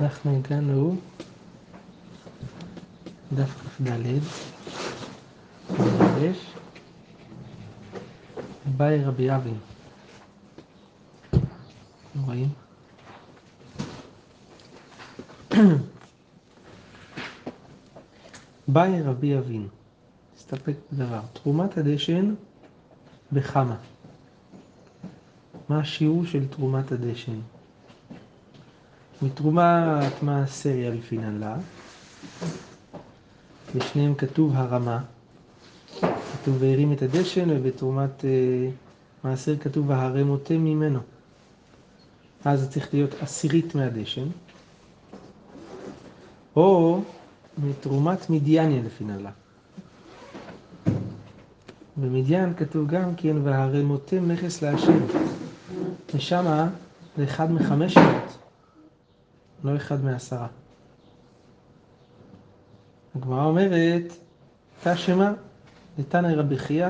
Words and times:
אנחנו 0.00 0.36
הגענו 0.36 0.96
דף 3.32 3.78
כ"ד, 3.78 3.88
יש 6.20 6.52
באי 8.76 9.04
רבי 9.04 9.34
אבין. 9.34 9.58
רואים? 12.24 12.48
באי 18.68 19.02
רבי 19.02 19.38
אבין, 19.38 19.68
נסתפק 20.36 20.76
בדבר, 20.92 21.20
תרומת 21.32 21.78
הדשן 21.78 22.34
בכמה. 23.32 23.76
מה 25.68 25.80
השיעור 25.80 26.24
של 26.26 26.48
תרומת 26.48 26.92
הדשן? 26.92 27.38
מתרומת 29.22 30.22
מעשריה 30.22 30.90
לפינן 30.90 31.38
לה, 31.38 31.56
בשניהם 33.76 34.14
כתוב 34.14 34.52
הרמה, 34.54 35.00
כתוב 36.00 36.56
והרים 36.58 36.92
את 36.92 37.02
הדשן, 37.02 37.48
ובתרומת 37.50 38.24
אה, 38.24 38.68
מעשר 39.24 39.56
כתוב 39.58 39.90
והרמותם 39.90 40.64
ממנו. 40.64 41.00
אז 42.44 42.60
זה 42.60 42.70
צריך 42.70 42.94
להיות 42.94 43.14
עשירית 43.22 43.74
מהדשן, 43.74 44.26
או 46.56 47.00
מתרומת 47.58 48.30
מדייניה 48.30 48.82
לפינן 48.82 49.20
לה. 49.20 49.30
במדיין 51.96 52.54
כתוב 52.54 52.86
גם 52.88 53.14
כן 53.16 53.36
והרמותם 53.42 54.30
נכס 54.30 54.62
להשם. 54.62 54.98
ושמה 56.14 56.68
זה 57.16 57.24
אחד 57.24 57.52
מחמש 57.52 57.96
מאות, 57.96 58.38
לא 59.64 59.76
אחד 59.76 60.04
מעשרה. 60.04 60.46
הגמרא 63.16 63.44
אומרת, 63.44 64.12
תא 64.82 64.96
שמה, 64.96 65.32
נתנא 65.98 66.28
רבי 66.36 66.58
חייא, 66.58 66.88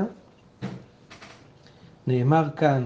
נאמר 2.07 2.49
כאן 2.57 2.85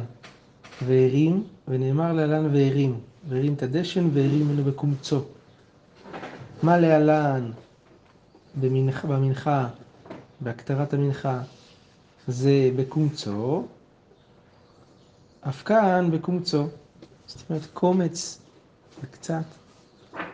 והרים, 0.86 1.44
ונאמר 1.69 2.12
להלן 2.12 2.47
והרים, 2.47 3.00
והרים 3.28 3.55
את 3.55 3.62
הדשן 3.62 4.09
והרים 4.12 4.48
ממנו 4.48 4.64
בקומצו. 4.64 5.20
מה 6.62 6.78
להלן 6.78 7.50
במנחה, 8.61 9.09
במנחה, 9.09 9.69
בהקטרת 10.41 10.94
המנחה, 10.94 11.41
זה 12.28 12.70
בקומצו, 12.77 13.66
אף 15.41 15.62
כאן 15.62 16.11
בקומצו, 16.11 16.67
זאת 17.27 17.50
אומרת 17.50 17.67
קומץ 17.72 18.39
וקצת. 19.03 19.42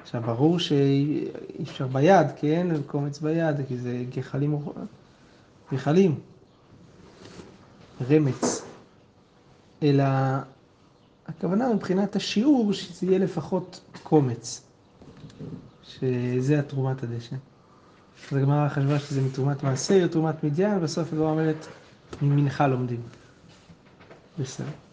עכשיו 0.03 0.23
ברור 0.23 0.59
שאי 0.59 1.29
אפשר 1.63 1.87
ביד, 1.87 2.27
כן? 2.37 2.67
קומץ 2.87 3.19
ביד, 3.19 3.57
כי 3.69 3.79
זה 3.79 4.05
גחלים, 4.17 4.59
גחלים, 5.73 6.19
רמץ. 8.11 8.63
אלא 9.83 10.05
הכוונה 11.27 11.75
מבחינת 11.75 12.17
השיעור 12.17 12.73
שזה 12.73 13.07
יהיה 13.07 13.19
לפחות 13.19 13.81
קומץ, 14.03 14.63
שזה 15.83 16.59
התרומת 16.59 17.03
הדשן. 17.03 17.37
אז 18.33 18.37
הגמרא 18.37 18.69
חשבה 18.69 18.98
שזה 18.98 19.20
מתרומת 19.23 19.63
מעשר, 19.63 20.07
תרומת 20.07 20.45
מדיין, 20.45 20.79
ובסוף 20.79 21.13
הגמרא 21.13 21.31
אומרת, 21.31 21.67
ממנחה 22.23 22.67
לומדים. 22.67 23.01
בסדר. 24.39 24.83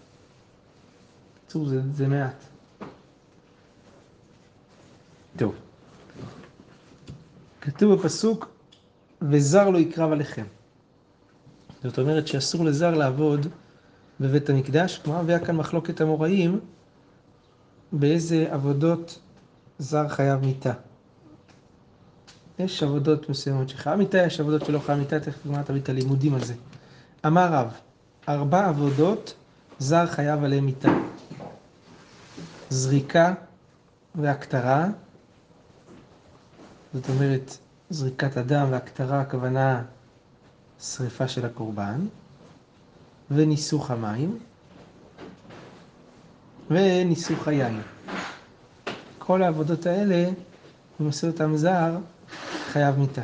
בקיצור, 1.52 1.68
זה, 1.68 1.82
זה 1.94 2.08
מעט. 2.08 2.44
טוב. 5.38 5.56
כתוב 7.62 7.94
בפסוק, 7.94 8.50
וזר 9.22 9.70
לא 9.70 9.78
יקרב 9.78 10.12
עליכם. 10.12 10.46
זאת 11.84 12.00
אומרת 12.00 12.28
שאסור 12.28 12.66
לזר 12.66 12.98
לעבוד 12.98 13.48
בבית 14.20 14.50
המקדש, 14.50 14.98
כלומר, 14.98 15.22
והיה 15.26 15.40
כאן 15.40 15.56
מחלוקת 15.56 16.02
המוראים, 16.02 16.60
באיזה 17.92 18.48
עבודות 18.52 19.20
זר 19.80 20.08
חייב 20.08 20.46
מיתה. 20.46 20.74
יש 22.60 22.84
עבודות 22.84 23.30
מסוימות 23.30 23.70
שחייב 23.70 23.96
מיתה, 23.96 24.18
יש 24.18 24.40
עבודות 24.40 24.66
שלא 24.66 24.80
חייב 24.80 25.00
מיתה, 25.00 25.20
תכף 25.20 25.46
נגמר 25.46 25.62
תביא 25.62 25.82
את 25.82 25.90
הלימודים 25.90 26.34
על 26.34 26.44
זה. 26.44 26.54
אמר 27.26 27.54
רב, 27.54 27.72
ארבע 28.30 28.68
עבודות 28.68 29.34
זר 29.80 30.06
חייב 30.08 30.44
עליהם 30.44 30.66
מיתה. 30.66 30.92
זריקה 32.72 33.34
והקטרה, 34.16 34.88
זאת 36.94 37.09
אומרת, 37.09 37.58
זריקת 37.90 38.38
הדם 38.38 38.68
והקטרה, 38.72 39.22
הכוונה 39.22 39.84
שריפה 40.82 41.28
של 41.28 41.46
הקורבן, 41.46 42.06
וניסוך 43.32 43.92
המים, 43.92 44.40
וניסוך 46.70 47.48
היין. 47.48 47.82
כל 49.20 49.44
העבודות 49.44 49.86
האלה, 49.86 50.30
אם 51.02 51.06
עושה 51.06 51.28
אותם 51.28 51.58
זר, 51.58 51.98
חייב 52.72 53.00
מיתה. 53.00 53.24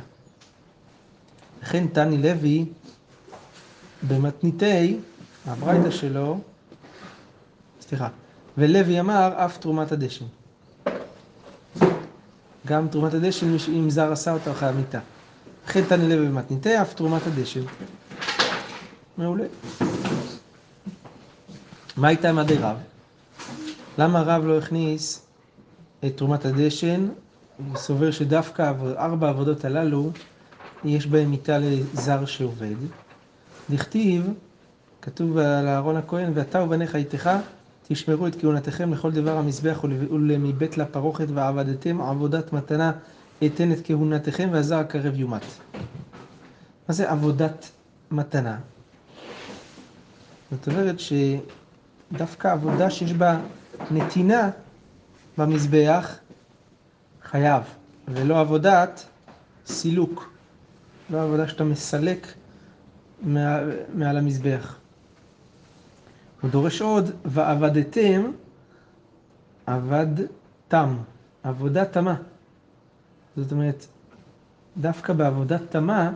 לכן 1.61 1.87
תני 1.87 2.17
לוי, 2.17 2.65
במתניתי, 4.07 4.97
הברייתא 5.45 5.91
שלו, 5.91 6.39
סליחה, 7.81 8.09
ולוי 8.57 8.99
אמר 8.99 9.33
אף 9.35 9.57
תרומת 9.57 9.91
הדשן. 9.91 10.25
גם 12.65 12.87
תרומת 12.87 13.13
הדשן, 13.13 13.47
אם 13.69 13.89
זר 13.89 14.11
עשה 14.11 14.33
אותה, 14.33 14.53
חייב 14.53 14.75
מיתה. 14.75 14.99
לכן 15.67 15.81
תני 15.89 16.09
לוי 16.09 16.27
במתניתי, 16.27 16.81
אף 16.81 16.93
תרומת 16.93 17.27
הדשן. 17.27 17.61
מעולה. 19.17 19.45
מה 21.97 22.07
הייתה 22.07 22.33
מדי 22.33 22.57
רב? 22.57 22.77
למה 23.97 24.21
רב 24.21 24.45
לא 24.45 24.57
הכניס 24.57 25.25
את 26.05 26.17
תרומת 26.17 26.45
הדשן? 26.45 27.07
הוא 27.57 27.77
סובר 27.77 28.11
שדווקא 28.11 28.71
ארבע 28.97 29.27
העבודות 29.27 29.65
הללו, 29.65 30.11
יש 30.85 31.07
בהם 31.07 31.31
מיתה 31.31 31.57
לזר 31.57 32.25
שעובד. 32.25 32.75
דכתיב, 33.69 34.33
כתוב 35.01 35.37
על 35.37 35.67
אהרון 35.67 35.97
הכהן, 35.97 36.31
ואתה 36.35 36.63
ובניך 36.63 36.95
איתך 36.95 37.29
תשמרו 37.87 38.27
את 38.27 38.41
כהונתכם 38.41 38.93
לכל 38.93 39.11
דבר 39.11 39.37
המזבח 39.37 39.83
ולמבית 39.83 40.77
לפרוכת 40.77 41.25
ועבדתם 41.33 42.01
עבודת 42.01 42.53
מתנה 42.53 42.91
אתן 43.45 43.71
את 43.71 43.77
כהונתכם 43.83 44.49
והזר 44.51 44.77
הקרב 44.77 45.15
יומת. 45.15 45.41
מה 46.87 46.93
זה 46.93 47.11
עבודת 47.11 47.69
מתנה? 48.11 48.57
זאת 50.51 50.67
אומרת 50.67 50.95
שדווקא 50.99 52.47
עבודה 52.47 52.89
שיש 52.89 53.13
בה 53.13 53.39
נתינה 53.91 54.49
במזבח 55.37 56.15
חייב, 57.23 57.63
ולא 58.07 58.39
עבודת 58.39 59.05
סילוק, 59.65 60.29
לא 61.09 61.23
עבודה 61.23 61.47
שאתה 61.47 61.63
מסלק 61.63 62.33
מעל, 63.23 64.17
המזבח. 64.17 64.75
הוא 66.41 66.51
דורש 66.51 66.81
עוד, 66.81 67.11
ועבדתם, 67.25 68.31
עבד 69.65 70.07
תם, 70.67 70.97
עבודה 71.43 71.85
תמה. 71.85 72.15
זאת 73.37 73.51
אומרת, 73.51 73.85
דווקא 74.77 75.13
בעבודת 75.13 75.61
תמה, 75.69 76.11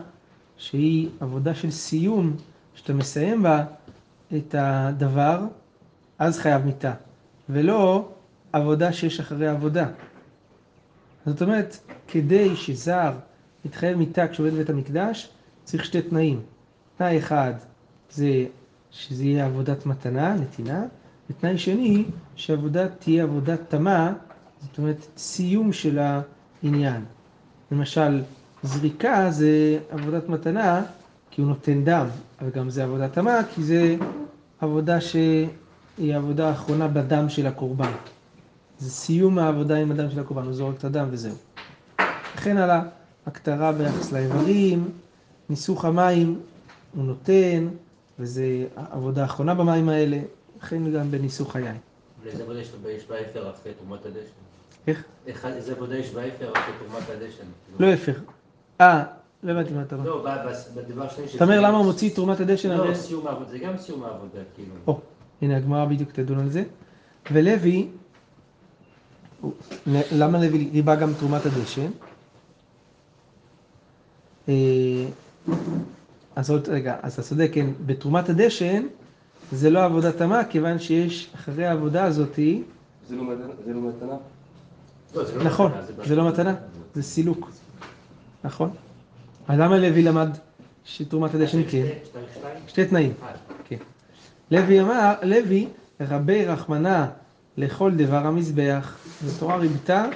שהיא 0.56 1.08
עבודה 1.20 1.54
של 1.54 1.70
סיום, 1.70 2.36
שאתה 2.74 2.94
מסיים 2.94 3.42
בה 3.42 3.64
את 4.36 4.54
הדבר, 4.58 5.40
אז 6.18 6.38
חייב 6.38 6.64
מיתה, 6.64 6.94
ולא 7.48 8.08
עבודה 8.52 8.92
שיש 8.92 9.20
אחרי 9.20 9.48
עבודה. 9.48 9.88
זאת 11.26 11.42
אומרת, 11.42 11.78
כדי 12.08 12.56
שזר 12.56 13.12
יתחייב 13.64 13.98
מיתה 13.98 14.28
כשעובד 14.28 14.54
בית 14.54 14.70
המקדש, 14.70 15.28
צריך 15.64 15.84
שתי 15.84 16.02
תנאים. 16.02 16.40
תנאי 16.96 17.18
אחד 17.18 17.52
זה 18.10 18.46
שזה 18.92 19.24
יהיה 19.24 19.46
עבודת 19.46 19.86
מתנה, 19.86 20.34
נתינה, 20.34 20.84
ותנאי 21.30 21.58
שני, 21.58 22.04
שעבודה 22.34 22.88
תהיה 22.88 23.22
עבודת 23.22 23.60
תמה, 23.68 24.12
זאת 24.62 24.78
אומרת 24.78 25.06
סיום 25.16 25.72
של 25.72 25.98
העניין. 26.62 27.04
למשל, 27.72 28.22
זריקה 28.62 29.30
זה 29.30 29.78
עבודת 29.90 30.28
מתנה 30.28 30.82
כי 31.30 31.40
הוא 31.40 31.48
נותן 31.48 31.84
דם, 31.84 32.06
אבל 32.40 32.50
גם 32.50 32.70
זה 32.70 32.84
עבודת 32.84 33.12
תמה 33.12 33.40
כי 33.54 33.62
זה 33.62 33.96
עבודה 34.60 35.00
שהיא 35.00 36.14
העבודה 36.14 36.48
האחרונה 36.48 36.88
בדם 36.88 37.28
של 37.28 37.46
הקורבן. 37.46 37.92
זה 38.78 38.90
סיום 38.90 39.38
העבודה 39.38 39.76
עם 39.76 39.90
הדם 39.90 40.10
של 40.10 40.20
הקורבן, 40.20 40.44
הוא 40.44 40.52
זורק 40.52 40.76
את 40.78 40.84
הדם 40.84 41.06
וזהו. 41.10 41.34
וכן 42.36 42.56
על 42.56 42.70
ההקטרה 43.26 43.72
ביחס 43.72 44.12
לאיברים, 44.12 44.90
ניסוך 45.48 45.84
המים 45.84 46.40
הוא 46.94 47.04
נותן, 47.04 47.68
וזו 48.18 48.42
עבודה 48.90 49.24
אחרונה 49.24 49.54
במים 49.54 49.88
האלה, 49.88 50.18
וכן 50.58 50.92
גם 50.92 51.10
בניסוך 51.10 51.56
היין. 51.56 51.76
לאיזה 52.24 52.42
עבודה 52.42 52.60
יש 52.60 53.04
באפר 53.06 53.50
אחרי 53.50 53.72
תרומת 53.74 54.06
הדשן? 54.06 54.42
איך? 54.86 55.04
איזה 55.46 55.72
עבודה 55.72 55.96
יש 55.96 56.10
באפר 56.10 56.52
אחרי 56.52 56.74
תרומת 56.78 57.10
הדשן? 57.10 57.44
לא 57.78 57.94
אפר. 57.94 58.12
אה, 58.80 59.04
לא 59.42 59.52
הבנתי 59.52 59.72
מה 59.72 59.82
אתה 59.82 59.96
אומר. 59.96 60.06
לא, 60.06 60.26
בדבר 60.74 61.06
השני 61.06 61.24
אתה 61.36 61.44
אומר 61.44 61.60
למה 61.60 61.78
הוא 61.78 61.86
מוציא 61.86 62.14
תרומת 62.14 62.40
הדשן? 62.40 62.70
לא, 62.70 62.94
סיום 62.94 63.26
העבודה, 63.26 63.50
זה 63.50 63.58
גם 63.58 63.78
סיום 63.78 64.04
העבודה, 64.04 64.40
כאילו. 64.54 64.74
או, 64.86 65.00
הנה 65.42 65.56
הגמרא 65.56 65.84
בדיוק 65.84 66.10
תדון 66.12 66.38
על 66.38 66.50
זה. 66.50 66.64
ולוי, 67.30 67.88
למה 70.12 70.38
לוי 70.38 70.68
ריבה 70.72 70.96
גם 70.96 71.12
תרומת 71.18 71.42
הדשן? 71.46 71.90
אה, 76.42 76.46
אז 76.46 76.50
עוד 76.50 76.68
רגע, 76.68 76.96
אז 77.02 77.12
אתה 77.12 77.22
צודק, 77.22 77.50
כן, 77.52 77.66
בתרומת 77.86 78.28
הדשן 78.28 78.82
זה 79.52 79.70
לא 79.70 79.84
עבודת 79.84 80.16
תמה, 80.16 80.44
כיוון 80.44 80.78
שיש 80.78 81.30
אחרי 81.34 81.66
העבודה 81.66 82.04
הזאתי, 82.04 82.62
זה 83.08 83.16
לא 83.16 83.22
מתנה? 83.24 84.06
לא? 84.06 84.18
לא, 85.14 85.24
זה 85.24 85.38
לא 85.38 85.44
נכון, 85.44 85.72
מתנה, 85.72 86.04
זה 86.06 86.16
לא 86.16 86.28
מתנה, 86.28 86.54
זה 86.94 87.02
סילוק, 87.02 87.50
נכון? 88.44 88.70
אז 89.48 89.58
למה 89.58 89.78
לוי 89.78 90.02
למד 90.02 90.28
שתרומת 90.84 91.34
הדשן 91.34 91.62
כן? 91.70 91.86
שתי 92.66 92.86
תנאים. 92.86 93.12
אחד. 93.20 93.32
כן. 93.64 93.76
לוי 94.50 94.80
אמר, 94.80 95.14
לוי, 95.22 95.66
רבי 96.00 96.44
רחמנה 96.44 97.10
לכל 97.56 97.90
דבר 97.94 98.26
המזבח. 98.26 98.96
התורה 99.28 99.56
ריבתה 99.56 100.06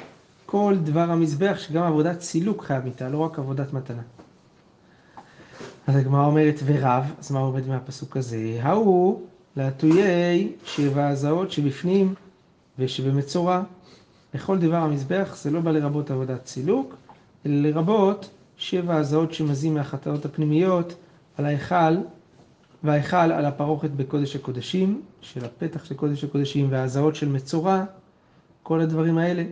כל 0.47 0.75
דבר 0.85 1.11
המזבח, 1.11 1.57
שגם 1.59 1.83
עבודת 1.83 2.21
סילוק 2.21 2.65
חייב 2.65 2.85
איתה, 2.87 3.09
לא 3.09 3.19
רק 3.19 3.39
עבודת 3.39 3.73
מתנה. 3.73 4.03
אז 5.87 5.97
הגמרא 5.97 6.27
אומרת, 6.27 6.61
ורב, 6.65 7.13
אז 7.19 7.33
מה 7.33 7.39
עובד 7.39 7.69
מהפסוק 7.69 8.17
הזה? 8.17 8.59
ההוא 8.63 9.21
להטויי 9.57 10.53
שבע 10.65 11.09
הזעות 11.09 11.51
שבפנים 11.53 12.15
ושבמצורע. 12.79 13.63
לכל 14.35 14.59
דבר 14.59 14.77
המזבח 14.77 15.37
זה 15.37 15.51
לא 15.51 15.61
בא 15.61 15.71
לרבות 15.71 16.11
עבודת 16.11 16.47
סילוק, 16.47 16.97
אלא 17.47 17.69
לרבות 17.69 18.31
שבע 18.57 18.97
הזעות 18.97 19.35
שמזים 19.35 19.75
מהחטאות 19.75 20.25
הפנימיות 20.25 20.95
על 21.39 21.47
ההיכל 21.47 21.97
וההיכל 22.85 23.17
על 23.17 23.45
הפרוכת 23.45 23.91
בקודש 23.91 24.37
הקודשים, 24.37 25.03
של 25.21 25.45
הפתח 25.45 25.85
של 25.85 25.95
קודש 25.95 26.25
הקודשים 26.25 26.67
וההזעות 26.71 27.17
של 27.17 27.29
מצורע, 27.29 27.85
כל 28.63 28.81
הדברים 28.81 29.19
האלה, 29.19 29.45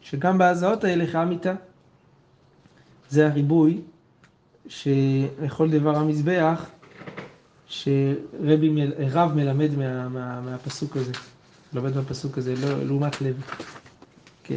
שגם 0.00 0.38
בהזעות 0.38 0.84
האלה 0.84 1.06
חייב 1.06 1.28
מיתה. 1.28 1.54
זה 3.08 3.26
הריבוי 3.26 3.80
שלכל 4.76 5.70
דבר 5.70 5.96
המזבח, 5.96 6.66
שרבי, 7.66 8.70
רב 9.10 9.32
מלמד 9.34 9.70
מה, 9.76 10.08
מה, 10.08 10.40
מהפסוק 10.40 10.96
הזה, 10.96 11.12
לומד 11.72 11.96
מהפסוק 11.96 12.38
הזה, 12.38 12.54
לא, 12.62 12.84
לעומת 12.84 13.20
לוי. 13.20 13.32
כן. 14.44 14.56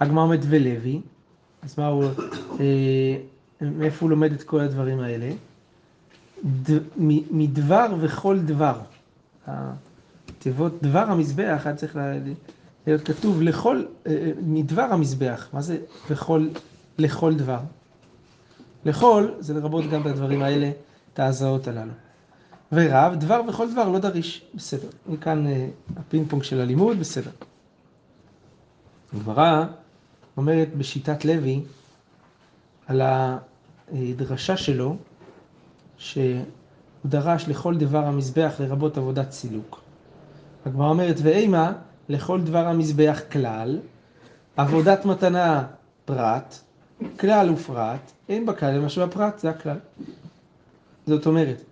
הגמרא 0.00 0.22
אומרת 0.24 0.40
ולוי, 0.48 1.00
אז 1.62 1.78
מה 1.78 1.86
הוא, 1.86 2.04
אה, 2.60 3.16
מאיפה 3.60 3.96
הוא 4.06 4.10
לומד 4.10 4.32
את 4.32 4.42
כל 4.42 4.60
הדברים 4.60 5.00
האלה? 5.00 5.30
ד, 6.44 6.70
מ- 6.98 7.38
מדבר 7.38 7.86
וכל 8.00 8.38
דבר. 8.38 8.78
התיבות 9.46 10.82
דבר 10.82 10.98
המזבח 11.10 11.62
היה 11.64 11.76
צריך 11.76 11.96
לה- 11.96 12.12
להיות 12.86 13.02
כתוב 13.02 13.42
לכל, 13.42 13.82
אה, 14.06 14.12
אה, 14.12 14.30
מדבר 14.42 14.82
המזבח. 14.82 15.48
מה 15.52 15.60
זה 15.62 15.78
וכל, 16.10 16.48
לכל 16.98 17.34
דבר? 17.34 17.58
לכל 18.84 19.28
זה 19.38 19.54
לרבות 19.54 19.90
גם 19.90 20.02
בדברים 20.02 20.42
האלה, 20.42 20.70
את 21.14 21.18
ההזעות 21.18 21.68
הללו. 21.68 21.92
ורב, 22.72 23.14
דבר 23.14 23.40
וכל 23.48 23.72
דבר 23.72 23.88
לא 23.88 23.98
דריש, 23.98 24.44
בסדר. 24.54 24.88
מכאן 25.06 25.46
אה, 25.46 25.68
הפינג 25.96 26.30
פונג 26.30 26.42
של 26.42 26.60
הלימוד, 26.60 26.98
בסדר. 27.00 27.30
הגמרא 29.12 29.64
אומרת 30.36 30.74
בשיטת 30.76 31.24
לוי 31.24 31.60
על 32.86 33.02
הדרשה 33.04 34.56
שלו, 34.56 34.96
שהוא 35.98 36.44
דרש 37.04 37.48
לכל 37.48 37.76
דבר 37.76 38.04
המזבח 38.04 38.54
לרבות 38.60 38.98
עבודת 38.98 39.32
סילוק. 39.32 39.80
הגמרא 40.66 40.88
אומרת, 40.88 41.16
ואימה 41.22 41.72
לכל 42.08 42.40
דבר 42.40 42.66
המזבח 42.66 43.20
כלל, 43.32 43.78
עבודת 44.56 45.04
מתנה 45.04 45.64
פרט, 46.04 46.60
כלל 47.20 47.50
ופרט, 47.50 48.12
אין 48.28 48.46
בכלל 48.46 48.80
משהו 48.80 49.06
בפרט, 49.06 49.38
זה 49.38 49.50
הכלל. 49.50 49.78
זאת 51.06 51.26
אומרת, 51.26 51.62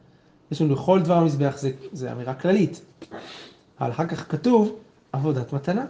יש 0.50 0.62
לנו 0.62 0.74
לכל 0.74 1.00
דבר 1.00 1.14
המזבח, 1.14 1.56
זה, 1.58 1.70
זה 1.92 2.12
אמירה 2.12 2.34
כללית, 2.34 2.80
אבל 3.80 3.90
אחר 3.90 4.06
כך 4.06 4.30
כתוב 4.32 4.78
עבודת 5.12 5.52
מתנה. 5.52 5.84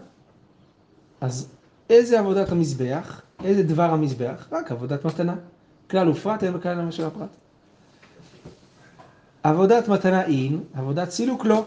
אז 1.21 1.49
איזה 1.91 2.19
עבודת 2.19 2.53
המזבח, 2.53 3.21
איזה 3.45 3.63
דבר 3.63 3.91
המזבח? 3.91 4.49
רק 4.53 4.73
עבודת 4.73 5.05
מתנה. 5.05 5.35
כלל 5.91 6.09
ופרט, 6.09 6.45
אין 6.45 6.53
בכלל 6.53 6.83
משהו 6.83 7.11
בפרט. 7.11 7.29
עבודת 9.43 9.89
מתנה 9.89 10.23
אין, 10.23 10.61
עבודת 10.75 11.11
סילוק 11.11 11.45
לא. 11.45 11.67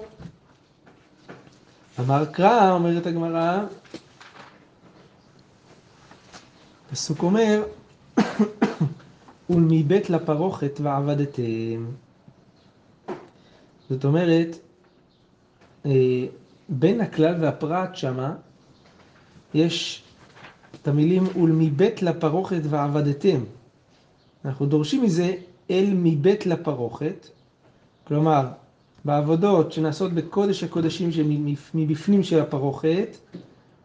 אמר 2.00 2.26
קרא, 2.26 2.72
אומרת 2.72 3.08
הגמרא, 3.08 3.64
פסוק 6.94 7.24
אומר, 7.24 7.64
ולמבית 9.50 10.10
לפרוכת 10.10 10.80
ועבדתם. 10.82 11.86
זאת 13.90 14.06
אומרת, 14.06 14.58
אה, 15.86 16.26
בין 16.70 17.02
הכלל 17.02 17.36
והפרט 17.42 17.96
שמה, 17.96 18.36
יש 19.54 20.04
את 20.82 20.88
המילים 20.88 21.24
ולמבית 21.38 22.02
לפרוכת 22.02 22.62
ועבדתם. 22.64 23.44
אנחנו 24.46 24.66
דורשים 24.66 25.04
מזה 25.04 25.36
אל 25.70 25.90
מבית 25.96 26.46
לפרוכת, 26.46 27.28
כלומר, 28.08 28.48
בעבודות 29.06 29.72
שנעשות 29.72 30.14
בקודש 30.14 30.64
הקודשים 30.64 31.12
שמבפנים 31.12 32.24
של 32.24 32.40
הפרוכת, 32.40 33.18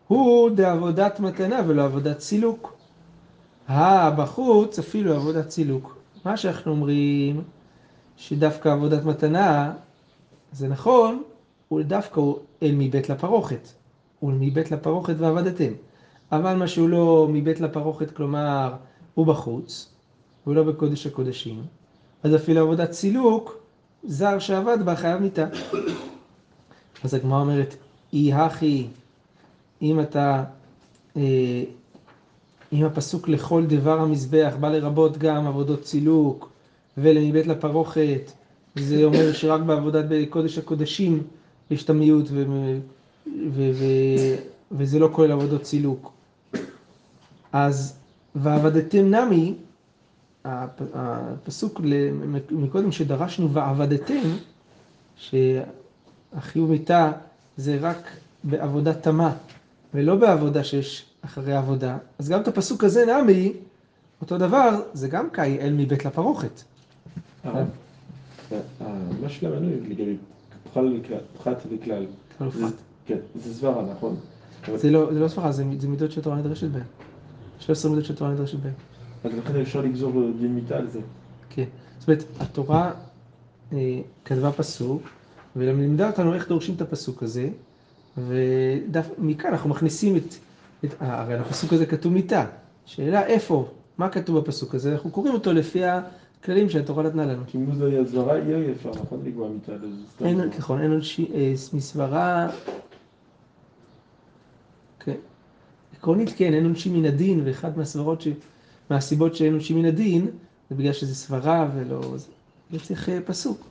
הוא 0.07 0.50
דעבודת 0.50 1.21
מתנה 1.21 1.61
ולא 1.67 1.85
עבודת 1.85 2.21
סילוק. 2.21 2.78
אה, 3.69 4.11
בחוץ 4.11 4.79
אפילו 4.79 5.15
עבודת 5.15 5.51
סילוק. 5.51 5.99
מה 6.25 6.37
שאנחנו 6.37 6.73
אומרים, 6.73 7.43
שדווקא 8.17 8.69
עבודת 8.69 9.05
מתנה, 9.05 9.73
זה 10.53 10.69
נכון, 10.69 11.23
דווקא 11.73 12.21
אל 12.63 12.75
מבית 12.75 13.09
לפרוכת. 13.09 13.69
הוא 14.21 14.33
מבית 14.41 14.71
לפרוכת 14.71 15.15
ועבדתם. 15.19 15.73
אבל 16.33 16.55
מה 16.55 16.69
שהוא 16.69 16.89
לא 16.89 17.29
מבית 17.31 17.61
לפרוכת, 17.61 18.11
כלומר, 18.11 18.75
הוא 19.15 19.27
בחוץ, 19.27 19.89
הוא 20.45 20.55
לא 20.55 20.63
בקודש 20.63 21.07
הקודשים, 21.07 21.63
אז 22.23 22.35
אפילו 22.35 22.61
עבודת 22.61 22.93
סילוק, 22.93 23.57
זר 24.05 24.39
שעבד 24.39 24.79
בה 24.85 24.97
חייב 24.97 25.21
מיתה. 25.21 25.47
אז 27.05 27.15
הגמרא 27.15 27.41
אומרת, 27.41 27.75
אי 28.13 28.33
הכי, 28.33 28.87
אם 29.83 30.01
אתה, 30.01 30.45
אה, 31.17 31.63
אם 32.73 32.85
הפסוק 32.85 33.29
לכל 33.29 33.67
דבר 33.67 34.01
המזבח 34.01 34.53
בא 34.61 34.69
לרבות 34.69 35.19
גם 35.19 35.47
עבודות 35.47 35.87
סילוק 35.87 36.51
ולמבית 36.99 37.47
לפרוכת, 37.47 38.31
זה 38.77 39.05
אומר 39.05 39.33
שרק 39.33 39.61
בעבודת 39.61 40.05
בקודש 40.09 40.59
הקודשים 40.59 41.23
יש 41.71 41.85
את 41.85 41.91
המיעוט 41.91 42.27
ו, 42.31 42.45
ו, 43.55 43.71
ו, 43.73 43.85
וזה 44.73 44.99
לא 44.99 45.09
כולל 45.13 45.33
עבודות 45.33 45.65
סילוק. 45.65 46.13
אז 47.53 47.95
ועבדתם 48.35 49.15
נמי, 49.15 49.55
הפ- 50.45 50.83
הפסוק 50.95 51.81
מקודם 52.51 52.93
שדרשנו 52.93 53.53
ועבדתם, 53.53 54.21
שהחיוב 55.17 56.71
מיתה 56.71 57.13
זה 57.57 57.79
רק 57.81 58.11
בעבודה 58.45 58.95
תמה, 58.95 59.33
ולא 59.95 60.17
בעבודה 60.17 60.65
שיש 60.65 61.05
אחרי 61.25 61.55
עבודה, 61.55 61.99
אז 62.19 62.29
גם 62.29 62.41
את 62.41 62.49
הפסוק 62.49 62.85
הזה 62.85 63.05
נמי, 63.07 63.53
אותו 64.21 64.39
דבר, 64.39 64.83
זה 64.93 65.09
גם 65.09 65.31
קאי 65.31 65.59
אל 65.61 65.73
מבית 65.73 66.05
לפרוכת. 66.05 66.63
הרב, 67.45 67.67
אה, 68.53 68.59
מה 69.23 69.29
שלמדנו 69.29 69.69
לגבי 69.89 70.17
פחת 71.39 71.63
וכלל. 71.71 72.07
כן, 73.07 73.19
זה 73.45 73.55
סברה, 73.55 73.85
נכון? 73.93 74.17
זה 74.77 74.91
לא, 74.91 75.15
זה 75.15 75.21
לא 75.21 75.29
סברה, 75.29 75.53
זה, 75.53 75.65
מידות 75.65 76.13
שהתורה 76.13 76.37
נדרשת 76.37 76.69
בהן. 76.69 76.83
13 77.61 77.91
מידות 77.91 78.05
שהתורה 78.07 78.31
נדרשת 78.31 78.59
בהן. 78.59 78.73
אז 79.25 79.33
לכן 79.33 79.61
אפשר 79.61 79.81
לגזור 79.81 80.13
דין 80.41 80.55
מיתה 80.55 80.77
על 80.77 80.91
זה. 80.91 81.01
כן. 81.51 81.65
זאת 81.99 82.09
אומרת, 82.09 82.25
התורה 82.41 82.93
אה, 83.73 84.01
כתבה 84.25 84.53
פסוק, 84.53 85.03
ולימדה 85.57 86.07
אותנו 86.07 86.35
איך 86.35 86.49
דורשים 86.49 86.75
את 86.75 86.81
הפסוק 86.81 87.23
הזה, 87.23 87.49
ומכאן 88.19 89.51
אנחנו 89.51 89.71
מכניסים 89.71 90.17
את, 90.17 90.23
אה, 90.23 90.39
הרי 91.01 91.35
על 91.35 91.41
הפסוק 91.41 91.73
הזה 91.73 91.87
כתוב 91.87 92.13
מיתה. 92.13 92.45
שאלה 92.87 93.27
איפה, 93.27 93.69
מה 93.99 94.09
כתוב 94.09 94.39
בפסוק 94.39 94.75
הזה, 94.75 94.93
אנחנו 94.93 95.11
קוראים 95.11 95.35
אותו 95.35 95.53
לפי 95.53 95.81
הכללים 95.85 96.71
שהתורה 96.71 97.03
נתנה 97.03 97.27
לנו. 97.27 97.43
כי 97.47 97.59
אם 97.59 97.83
היה 97.83 98.07
סברה, 98.07 98.39
יהיה 98.39 98.73
אפשר, 98.73 98.91
נכון? 98.91 99.21
לקבוע 99.25 99.49
מיתה 99.49 99.73
על 99.73 99.79
זה. 99.81 99.87
סתם 100.15 100.25
אין, 100.27 100.39
לא. 100.39 100.45
נכון, 100.59 100.81
אין. 100.81 101.01
אה, 101.35 101.53
מסברה, 101.73 102.49
עקרונית 105.99 106.31
כן, 106.37 106.55
אין 106.55 106.65
עונשים 106.65 106.95
מן 106.95 107.05
הדין, 107.05 107.41
ואחת 107.45 107.77
מהסברות 107.77 108.21
ש... 108.21 108.29
מהסיבות 108.91 109.37
שאין 109.37 109.53
עונשים 109.53 109.79
מן 109.79 109.85
הדין, 109.85 110.27
זה 110.71 110.77
בגלל 110.77 110.93
שזה 110.93 111.15
סברה 111.15 111.69
ולא... 111.75 112.17
זה 112.17 112.27
זה 112.71 112.79
צריך 112.81 113.09
אה, 113.09 113.19
פסוק. 113.27 113.67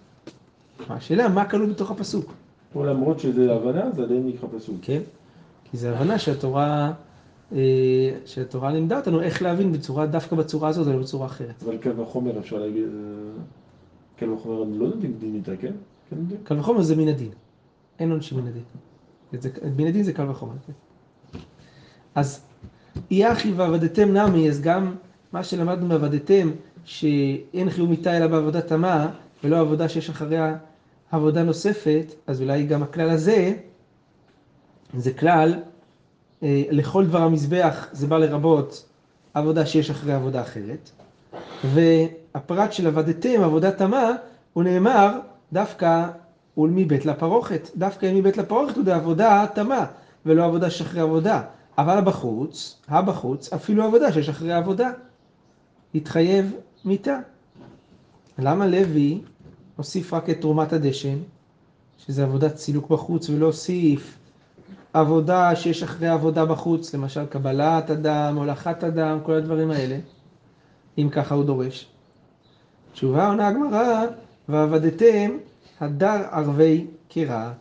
השאלה, 0.89 1.27
מה 1.27 1.49
כלול 1.49 1.69
בתוך 1.69 1.91
הפסוק? 1.91 2.33
למרות 2.75 3.19
שזה 3.19 3.53
הבנה, 3.53 3.91
זה 3.95 4.03
עדיין 4.03 4.27
נקרא 4.27 4.49
פסוק. 4.57 4.75
כן? 4.81 5.01
כי 5.71 5.77
זו 5.77 5.87
הבנה 5.87 6.19
שהתורה, 6.19 6.93
אה, 7.51 7.59
שהתורה 8.25 8.71
לימדה 8.71 8.97
אותנו 8.97 9.21
איך 9.21 9.41
להבין 9.41 9.71
בצורה, 9.71 10.05
דווקא 10.05 10.35
בצורה 10.35 10.69
הזאת 10.69 10.87
ולא 10.87 10.99
בצורה 10.99 11.25
אחרת. 11.25 11.63
אבל 11.65 11.77
קל 11.77 11.99
וחומר 11.99 12.39
אפשר 12.39 12.57
להגיד, 12.57 12.83
אה, 12.83 13.43
קל 14.17 14.29
וחומר 14.29 14.63
לא 14.63 14.85
יודעים 14.85 15.13
דין 15.19 15.35
איתה, 15.35 15.51
כן? 15.61 15.73
כן. 16.09 16.15
קל 16.43 16.59
וחומר 16.59 16.81
זה 16.81 16.95
מן 16.95 17.07
הדין. 17.07 17.31
אין 17.99 18.11
עונשים 18.11 18.37
מן 18.37 18.47
הדין. 18.47 18.63
מן 19.77 19.87
הדין 19.87 20.03
זה 20.03 20.13
קל 20.13 20.29
וחומר. 20.29 20.53
כן. 20.67 20.73
אז 22.15 22.41
אי 23.11 23.31
אחי 23.31 23.51
ועבדתם 23.51 24.17
נמי, 24.17 24.49
אז 24.49 24.61
גם 24.61 24.95
מה 25.31 25.43
שלמדנו 25.43 25.87
בעבדתם, 25.87 26.51
שאין 26.85 27.69
חיוב 27.69 27.89
מיתה 27.89 28.17
אלא 28.17 28.27
בעבודת 28.27 28.67
תמה, 28.67 29.09
ולא 29.43 29.59
עבודה 29.59 29.89
שיש 29.89 30.09
אחריה 30.09 30.57
עבודה 31.11 31.43
נוספת, 31.43 32.13
אז 32.27 32.41
אולי 32.41 32.65
גם 32.65 32.83
הכלל 32.83 33.09
הזה, 33.09 33.53
זה 34.93 35.13
כלל, 35.13 35.55
אה, 36.43 36.63
לכל 36.71 37.05
דבר 37.05 37.21
המזבח 37.21 37.87
זה 37.91 38.07
בא 38.07 38.17
לרבות 38.17 38.85
עבודה 39.33 39.65
שיש 39.65 39.89
אחריה 39.89 40.15
עבודה 40.15 40.41
אחרת. 40.41 40.89
והפרט 41.63 42.73
של 42.73 42.87
עבדתם, 42.87 43.43
עבודת 43.43 43.77
תמה, 43.77 44.11
הוא 44.53 44.63
נאמר 44.63 45.19
דווקא 45.53 46.07
ולמי 46.57 46.85
בית 46.85 47.05
לפרוכת. 47.05 47.69
דווקא 47.75 48.11
מבית 48.15 48.37
לפרוכת 48.37 48.75
הוא 48.75 48.85
בעבודה 48.85 49.45
תמה, 49.55 49.85
ולא 50.25 50.45
עבודה 50.45 50.69
שאחרי 50.69 51.01
עבודה. 51.01 51.41
אבל 51.77 52.01
בחוץ, 52.01 52.81
הבחוץ, 52.87 53.53
אפילו 53.53 53.83
עבודה 53.83 54.13
שיש 54.13 54.29
אחרי 54.29 54.53
עבודה. 54.53 54.91
התחייב 55.95 56.53
מיתה. 56.85 57.19
למה 58.39 58.67
לוי 58.67 59.21
הוסיף 59.75 60.13
רק 60.13 60.29
את 60.29 60.41
תרומת 60.41 60.73
הדשן, 60.73 61.17
שזה 61.97 62.23
עבודת 62.23 62.57
סילוק 62.57 62.89
בחוץ, 62.89 63.29
ולא 63.29 63.45
הוסיף 63.45 64.17
עבודה 64.99 65.55
שיש 65.55 65.83
אחרי 65.83 66.07
עבודה 66.07 66.45
בחוץ, 66.45 66.93
למשל 66.93 67.25
קבלת 67.25 67.91
אדם, 67.91 68.35
הולכת 68.37 68.83
אדם, 68.83 69.19
כל 69.23 69.33
הדברים 69.33 69.71
האלה, 69.71 69.97
אם 70.97 71.09
ככה 71.11 71.35
הוא 71.35 71.43
דורש. 71.43 71.87
תשובה 72.93 73.27
עונה 73.27 73.47
הגמרא, 73.47 74.05
ועבדתם 74.49 75.31
הדר 75.79 76.25
ערבי 76.31 76.87
קרע. 77.09 77.51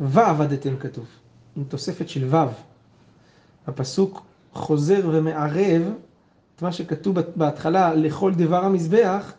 ועבדתם 0.00 0.76
כתוב, 0.76 1.06
עם 1.56 1.64
תוספת 1.64 2.08
של 2.08 2.34
ו'. 2.34 2.46
הפסוק 3.66 4.22
חוזר 4.52 5.00
ומערב 5.12 5.82
את 6.56 6.62
מה 6.62 6.72
שכתוב 6.72 7.16
בהתחלה, 7.36 7.94
לכל 7.94 8.34
דבר 8.34 8.64
המזבח, 8.64 9.32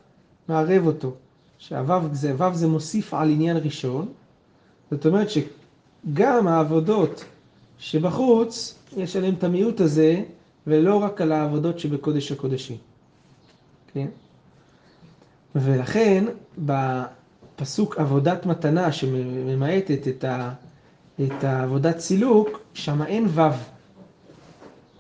מערב 0.50 0.88
אותו. 0.88 1.14
שהוו 1.58 2.02
זה, 2.12 2.34
זה 2.54 2.68
מוסיף 2.68 3.14
על 3.14 3.30
עניין 3.30 3.58
ראשון, 3.58 4.08
זאת 4.92 5.06
אומרת 5.06 5.30
שגם 6.06 6.48
העבודות 6.48 7.26
שבחוץ, 7.80 8.80
יש 8.98 9.16
עליהן 9.16 9.34
את 9.34 9.44
המיעוט 9.44 9.80
הזה, 9.80 10.24
ולא 10.68 11.04
רק 11.04 11.22
על 11.22 11.32
העבודות 11.32 11.80
שבקודש 11.80 12.32
הקודשים. 12.32 12.78
כן? 13.94 14.08
ולכן, 15.56 16.26
בפסוק 16.58 17.98
עבודת 17.98 18.46
מתנה 18.46 18.92
שממעטת 18.92 20.08
את, 20.08 20.24
ה, 20.24 20.54
את 21.22 21.44
העבודת 21.44 22.00
סילוק, 22.00 22.60
שם 22.74 23.02
אין 23.04 23.26
וו. 23.26 23.44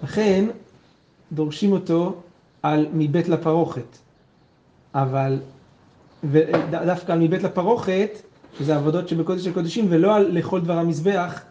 לכן, 0.03 0.45
דורשים 1.31 1.72
אותו 1.72 2.22
על 2.63 2.88
מבית 2.93 3.27
לפרוכת. 3.27 3.98
אבל, 4.95 5.39
ודווקא 6.24 7.12
על 7.12 7.19
מבית 7.19 7.43
לפרוכת, 7.43 8.10
שזה 8.57 8.75
עבודות 8.75 9.07
שבקודש 9.07 9.48
הקודשים, 9.48 9.86
ולא 9.89 10.15
על 10.15 10.27
לכל 10.31 10.62
דבר 10.62 10.77
המזבח, 10.77 11.41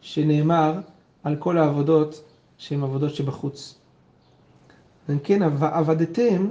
שנאמר 0.00 0.80
על 1.24 1.36
כל 1.36 1.58
העבודות 1.58 2.22
שהן 2.58 2.82
עבודות 2.82 3.14
שבחוץ. 3.14 3.74
אם 5.10 5.18
כן, 5.18 5.42
עבדתם, 5.60 6.46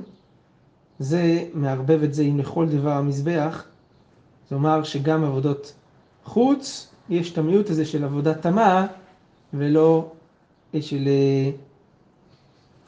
זה 0.99 1.43
מערבב 1.53 2.03
את 2.03 2.13
זה 2.13 2.23
עם 2.23 2.39
לכל 2.39 2.67
דבר 2.69 2.91
המזבח, 2.91 3.63
אומרת 4.51 4.85
שגם 4.85 5.23
עבודות 5.23 5.73
חוץ, 6.23 6.87
יש 7.09 7.31
את 7.31 7.37
המיעוט 7.37 7.69
הזה 7.69 7.85
של 7.85 8.03
עבודת 8.03 8.41
תמה, 8.41 8.87
ולא 9.53 10.11
של, 10.81 11.07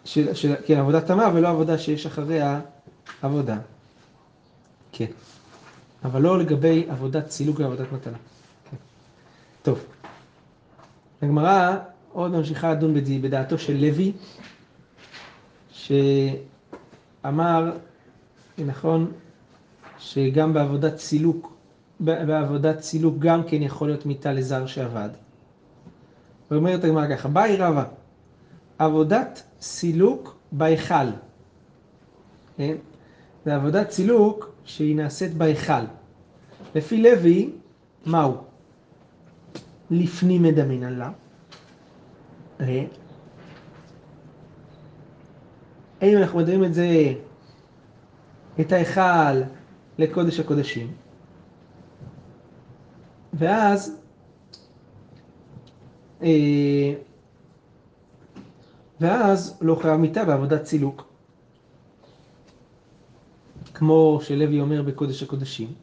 של, 0.05 0.33
של, 0.33 0.55
כן, 0.65 0.77
עבודת 0.77 1.05
תמה, 1.05 1.31
ולא 1.33 1.47
עבודה 1.47 1.77
שיש 1.77 2.05
אחריה 2.05 2.59
עבודה. 3.21 3.57
כן. 4.91 5.05
אבל 6.03 6.21
לא 6.21 6.39
לגבי 6.39 6.85
עבודת 6.89 7.31
סילוק 7.31 7.59
ועבודת 7.59 7.91
מתנה. 7.91 8.17
טוב. 9.61 9.85
הגמרא 11.21 11.75
עוד 12.13 12.31
ממשיכה 12.31 12.71
לדון 12.71 12.93
בדעתו 13.21 13.57
של 13.57 13.73
לוי, 13.73 14.11
שאמר, 15.71 17.71
נכון, 18.57 19.11
שגם 19.99 20.53
בעבודת 20.53 20.97
סילוק, 20.97 21.53
בעבודת 21.99 22.81
סילוק 22.81 23.15
גם 23.19 23.43
כן 23.43 23.61
יכול 23.61 23.87
להיות 23.87 24.05
מיתה 24.05 24.33
לזר 24.33 24.65
שעבד. 24.65 25.09
ואומרת 26.51 26.83
הגמרא 26.83 27.15
ככה, 27.15 27.29
באי 27.29 27.55
רבא, 27.55 27.83
עבודת 28.77 29.43
סילוק 29.61 30.35
בהיכל. 30.51 31.09
כן? 32.57 32.75
זה 33.45 33.55
עבודת 33.55 33.91
סילוק 33.91 34.49
שהיא 34.69 34.95
נעשית 34.95 35.33
בהיכל. 35.33 35.83
לפי 36.75 37.01
לוי, 37.01 37.49
מהו? 38.05 38.37
לפנים 39.91 40.43
מדמינן 40.43 40.93
לה. 40.93 41.11
האם 46.01 46.17
אנחנו 46.17 46.39
מדברים 46.39 46.63
את 46.63 46.73
זה, 46.73 47.13
את 48.59 48.71
ההיכל 48.71 49.41
לקודש 49.97 50.39
הקודשים, 50.39 50.93
ואז 53.33 53.95
אה, 56.21 56.93
ואז 59.01 59.57
לא 59.61 59.75
חייב 59.81 59.95
מיתה 59.95 60.25
בעבודת 60.25 60.65
סילוק. 60.65 61.08
כמו 63.79 64.19
שלוי 64.23 64.61
אומר 64.61 64.81
בקודש 64.81 65.23
הקודשים. 65.23 65.73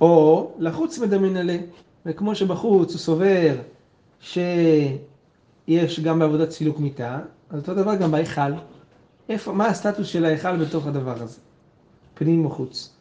או 0.00 0.50
לחוץ 0.58 0.98
מדמין 0.98 1.36
עליה, 1.36 1.58
וכמו 2.06 2.34
שבחוץ 2.34 2.92
הוא 2.92 2.98
סובר 2.98 3.56
שיש 4.20 6.00
גם 6.02 6.18
בעבודת 6.18 6.50
סילוק 6.50 6.78
מיתה, 6.78 7.18
אז 7.50 7.60
אותו 7.60 7.74
דבר 7.74 7.94
גם 7.94 8.10
בהיכל. 8.10 8.52
איפה, 9.28 9.52
מה 9.52 9.66
הסטטוס 9.66 10.06
של 10.06 10.24
ההיכל 10.24 10.56
בתוך 10.64 10.86
הדבר 10.86 11.22
הזה? 11.22 11.40
פנים 12.14 12.46
וחוץ. 12.46 12.92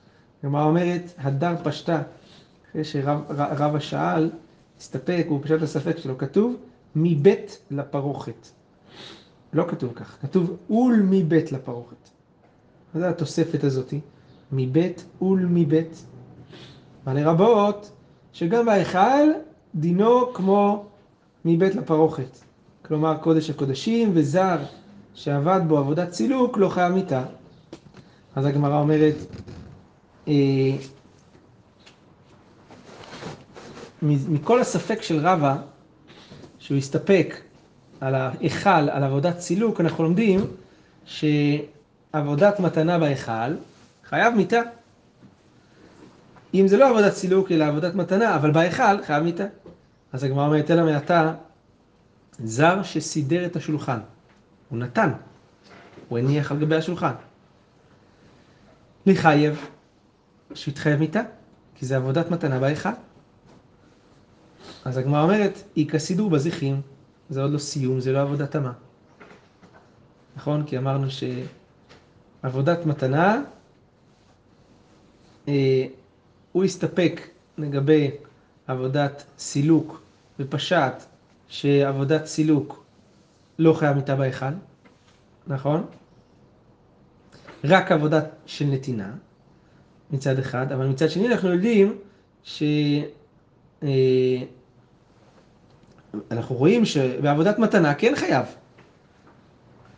כלומר 0.42 0.64
אומרת, 0.64 1.14
הדר 1.18 1.56
פשטה, 1.64 2.02
אחרי 2.70 2.84
שרב 2.84 3.76
השאל, 3.76 4.30
הסתפק, 4.80 5.26
הוא 5.30 5.40
פשט 5.44 5.62
הספק 5.62 5.98
שלו, 5.98 6.18
כתוב 6.18 6.56
מבית 6.96 7.62
לפרוכת. 7.72 8.48
לא 9.54 9.66
כתוב 9.68 9.94
כך, 9.96 10.18
כתוב 10.22 10.58
אול 10.70 11.02
מבית 11.10 11.52
לפרוכת. 11.52 12.13
זה 12.96 13.10
התוספת 13.10 13.64
הזאתי? 13.64 14.00
מבית 14.52 15.06
ולמבית. 15.22 16.06
ולרבות 17.08 17.92
שגם 18.34 18.66
בהיכל 18.66 19.28
דינו 19.76 20.34
כמו 20.34 20.86
מבית 21.46 21.76
לפרוכת. 21.76 22.38
כלומר 22.86 23.18
קודש 23.18 23.50
הקודשים 23.50 24.12
וזר 24.14 24.58
שעבד 25.14 25.62
בו 25.68 25.78
עבודת 25.78 26.14
סילוק 26.14 26.58
לא 26.58 26.70
חייב 26.70 26.94
מיתה. 26.94 27.24
אז 28.36 28.46
הגמרא 28.46 28.80
אומרת, 28.80 29.16
אה, 30.28 30.34
מכל 34.02 34.62
הספק 34.62 35.02
של 35.02 35.28
רבא, 35.28 35.56
שהוא 36.60 36.78
הסתפק 36.78 37.38
על 38.02 38.16
ההיכל, 38.16 38.70
על 38.70 39.04
עבודת 39.04 39.40
סילוק, 39.40 39.82
אנחנו 39.82 40.04
לומדים 40.04 40.40
שעבודת 42.14 42.60
מתנה 42.60 43.00
בהיכל 43.00 43.56
חייב 44.06 44.34
מיתה. 44.36 44.62
אם 46.54 46.68
זה 46.68 46.78
לא 46.78 46.90
עבודת 46.90 47.14
סילוק 47.14 47.52
אלא 47.52 47.66
עבודת 47.66 47.96
מתנה, 47.96 48.36
אבל 48.36 48.52
בהיכל 48.52 49.04
חייב 49.04 49.24
מיתה. 49.24 49.44
אז 50.14 50.24
הגמרא 50.24 50.46
אומרת, 50.46 50.72
אלא 50.72 50.86
מעתה, 50.86 51.34
זר 52.44 52.84
שסידר 52.84 53.46
את 53.46 53.56
השולחן, 53.56 54.00
הוא 54.70 54.80
נתן, 54.80 55.12
הוא 56.10 56.20
הניח 56.20 56.52
על 56.52 56.60
גבי 56.60 56.76
השולחן. 56.76 57.14
לחייב, 59.06 59.68
שהתחייב 60.54 61.00
מיתה, 61.00 61.22
כי 61.76 61.86
זה 61.86 61.96
עבודת 61.96 62.32
מתנה 62.32 62.60
בהיכל. 62.60 62.90
אז 64.86 64.98
הגמרא 64.98 65.24
אומרת, 65.24 65.64
איכא 65.78 66.00
סידור 66.00 66.30
בזיחים, 66.30 66.82
זה 67.30 67.42
עוד 67.42 67.52
לא 67.52 67.58
סיום, 67.58 68.00
זה 68.00 68.12
לא 68.12 68.22
עבודת 68.22 68.52
תמה. 68.52 68.72
נכון? 70.36 70.64
כי 70.66 70.78
אמרנו 70.78 71.10
שעבודת 72.44 72.86
מתנה, 72.86 73.42
אה, 75.48 75.86
הוא 76.52 76.64
הסתפק 76.64 77.22
לגבי 77.58 78.12
עבודת 78.68 79.24
סילוק 79.38 80.02
ופשט 80.40 81.04
שעבודת 81.48 82.26
סילוק 82.26 82.84
לא 83.60 83.74
חייב 83.74 83.96
מיטה 83.96 84.16
בהיכל, 84.16 84.46
נכון? 85.48 85.86
רק 87.64 87.92
עבודה 87.92 88.22
של 88.46 88.66
נתינה 88.66 89.12
מצד 90.12 90.40
אחד, 90.40 90.72
אבל 90.72 90.88
מצד 90.88 91.10
שני 91.10 91.28
אנחנו 91.28 91.50
יודעים 91.50 91.98
ש... 92.44 92.64
אה, 93.84 93.90
אנחנו 96.32 96.56
רואים 96.56 96.86
שבעבודת 96.86 97.60
מתנה 97.60 97.94
כן 97.96 98.14
חייב, 98.16 98.46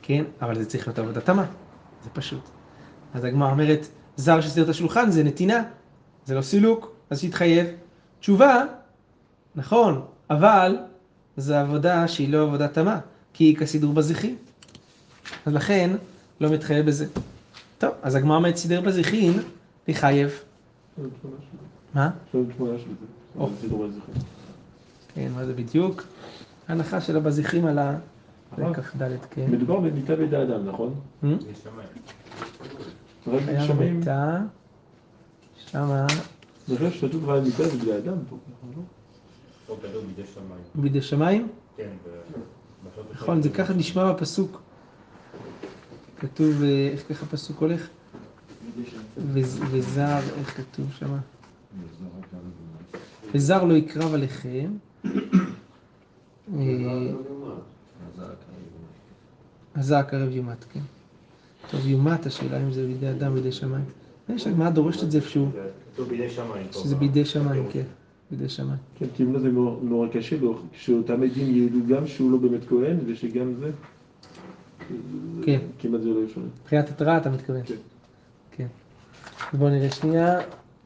כן? 0.01 0.23
אבל 0.41 0.59
זה 0.59 0.65
צריך 0.65 0.87
להיות 0.87 0.99
עבודת 0.99 1.25
תמה, 1.25 1.45
זה 2.05 2.09
פשוט. 2.13 2.41
אז 3.13 3.23
הגמרא 3.23 3.51
אומרת, 3.51 3.87
זר 4.15 4.41
שסדר 4.41 4.63
את 4.63 4.69
השולחן 4.69 5.11
זה 5.11 5.23
נתינה, 5.23 5.63
זה 6.25 6.35
לא 6.35 6.41
סילוק, 6.41 6.95
אז 7.09 7.19
שיתחייב. 7.19 7.67
תשובה, 8.19 8.63
נכון, 9.55 10.01
אבל 10.29 10.77
זו 11.37 11.55
עבודה 11.55 12.07
שהיא 12.07 12.29
לא 12.29 12.43
עבודה 12.43 12.67
תמה, 12.67 12.99
כי 13.33 13.43
היא 13.43 13.57
כסידור 13.57 13.93
בזיחים. 13.93 14.35
אז 15.45 15.53
לכן, 15.53 15.95
לא 16.41 16.49
מתחייב 16.49 16.85
בזה. 16.85 17.05
טוב, 17.77 17.91
אז 18.01 18.15
הגמרא 18.15 18.37
אומרת 18.37 18.55
סידר 18.55 18.81
בזיחין, 18.81 19.33
לחייב. 19.87 20.39
מה? 21.93 22.09
כן, 25.15 25.31
מה 25.35 25.45
זה 25.45 25.53
בדיוק? 25.53 26.03
הנחה 26.67 27.01
של 27.01 27.17
הבזיחים 27.17 27.65
על 27.65 27.79
ה... 27.79 27.97
הרב, 28.57 28.73
כ"ד, 28.73 29.03
כן. 29.31 29.51
מדובר 29.51 29.79
במיטה 29.79 30.15
בידי 30.15 30.41
אדם, 30.43 30.65
נכון? 30.67 30.93
היה 33.47 33.65
במיטה, 33.91 34.41
שמה 35.71 36.07
אני 36.69 36.77
חושב 36.77 36.91
שכתוב 36.91 37.29
על 37.29 37.41
מיטה 37.41 37.63
זה 37.63 37.77
בידי 37.77 37.97
אדם 37.97 38.17
פה, 38.29 38.35
נכון? 38.51 38.71
לא? 38.75 38.81
בידי 40.75 41.01
שמיים. 41.01 41.47
כן, 41.77 41.89
נכון, 43.13 43.41
זה 43.41 43.49
ככה 43.49 43.73
נשמע 43.73 44.11
בפסוק. 44.13 44.61
כתוב, 46.19 46.63
אה, 46.63 46.89
איך 46.93 47.03
ככה 47.09 47.25
הפסוק 47.25 47.59
הולך? 47.59 47.87
וז- 49.17 49.59
וזר, 49.71 50.19
איך 50.39 50.57
כתוב 50.57 50.85
שמה? 50.99 51.17
וזר 53.33 53.63
לא 53.63 53.73
יקרב 53.73 54.13
עליכם. 54.13 54.69
הזר 59.75 60.01
קרב 60.01 60.29
יומת, 60.35 60.65
כן. 60.73 60.79
טוב, 61.71 61.87
יומת, 61.87 62.25
השאלה 62.25 62.61
אם 62.61 62.71
זה 62.71 62.85
בידי 62.87 63.09
אדם, 63.09 63.33
בידי 63.33 63.51
שמיים. 63.51 63.85
יש 64.29 64.47
הגמרא 64.47 64.69
דורשת 64.69 65.03
את 65.03 65.11
זה 65.11 65.17
איפשהו, 65.17 65.49
כתוב 65.93 66.09
בידי 66.09 66.29
שמיים. 66.29 66.67
שזה 66.71 66.95
בידי 66.95 67.25
שמיים. 67.25 67.65
כן. 67.71 67.83
בידי 68.31 68.49
שמיים. 68.49 68.77
כן, 68.99 69.05
כי 69.15 69.23
אם 69.23 69.33
לא 69.33 69.39
זה 69.39 69.49
נורא- 69.81 70.07
קשה 70.13 70.37
לו, 70.41 70.59
כשאותם 70.73 71.23
עדים 71.23 71.55
ידעו 71.55 71.79
גם 71.89 72.07
שהוא 72.07 72.31
לא 72.31 72.37
באמת 72.37 72.61
כהן, 72.69 72.97
ושגם 73.07 73.53
זה, 73.59 73.71
כן. 75.43 75.59
כמעט 75.79 76.01
זה 76.01 76.09
לא 76.09 76.19
אפשרי. 76.25 76.43
מבחינת 76.63 76.89
התראה 76.89 77.17
אתה 77.17 77.29
מתכוון. 77.29 77.61
כן. 77.65 77.75
כן. 78.51 78.67
בואו 79.53 79.69
נראה 79.69 79.91
שנייה. 79.91 80.39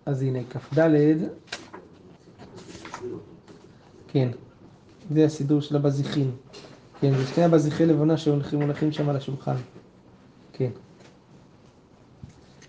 אז 0.05 0.21
הנה, 0.21 0.39
כ"ד. 0.49 0.79
כן. 4.07 4.29
זה 5.13 5.25
הסידור 5.25 5.61
של 5.61 5.75
הבזיחים. 5.75 6.31
כן, 7.01 7.13
זה 7.17 7.27
שני 7.27 7.43
הבזיחי 7.43 7.85
לבונה 7.85 8.17
שהולכים 8.17 8.59
מונחים 8.59 8.91
שם 8.91 9.09
על 9.09 9.15
השולחן. 9.15 9.55
כן. 10.53 10.69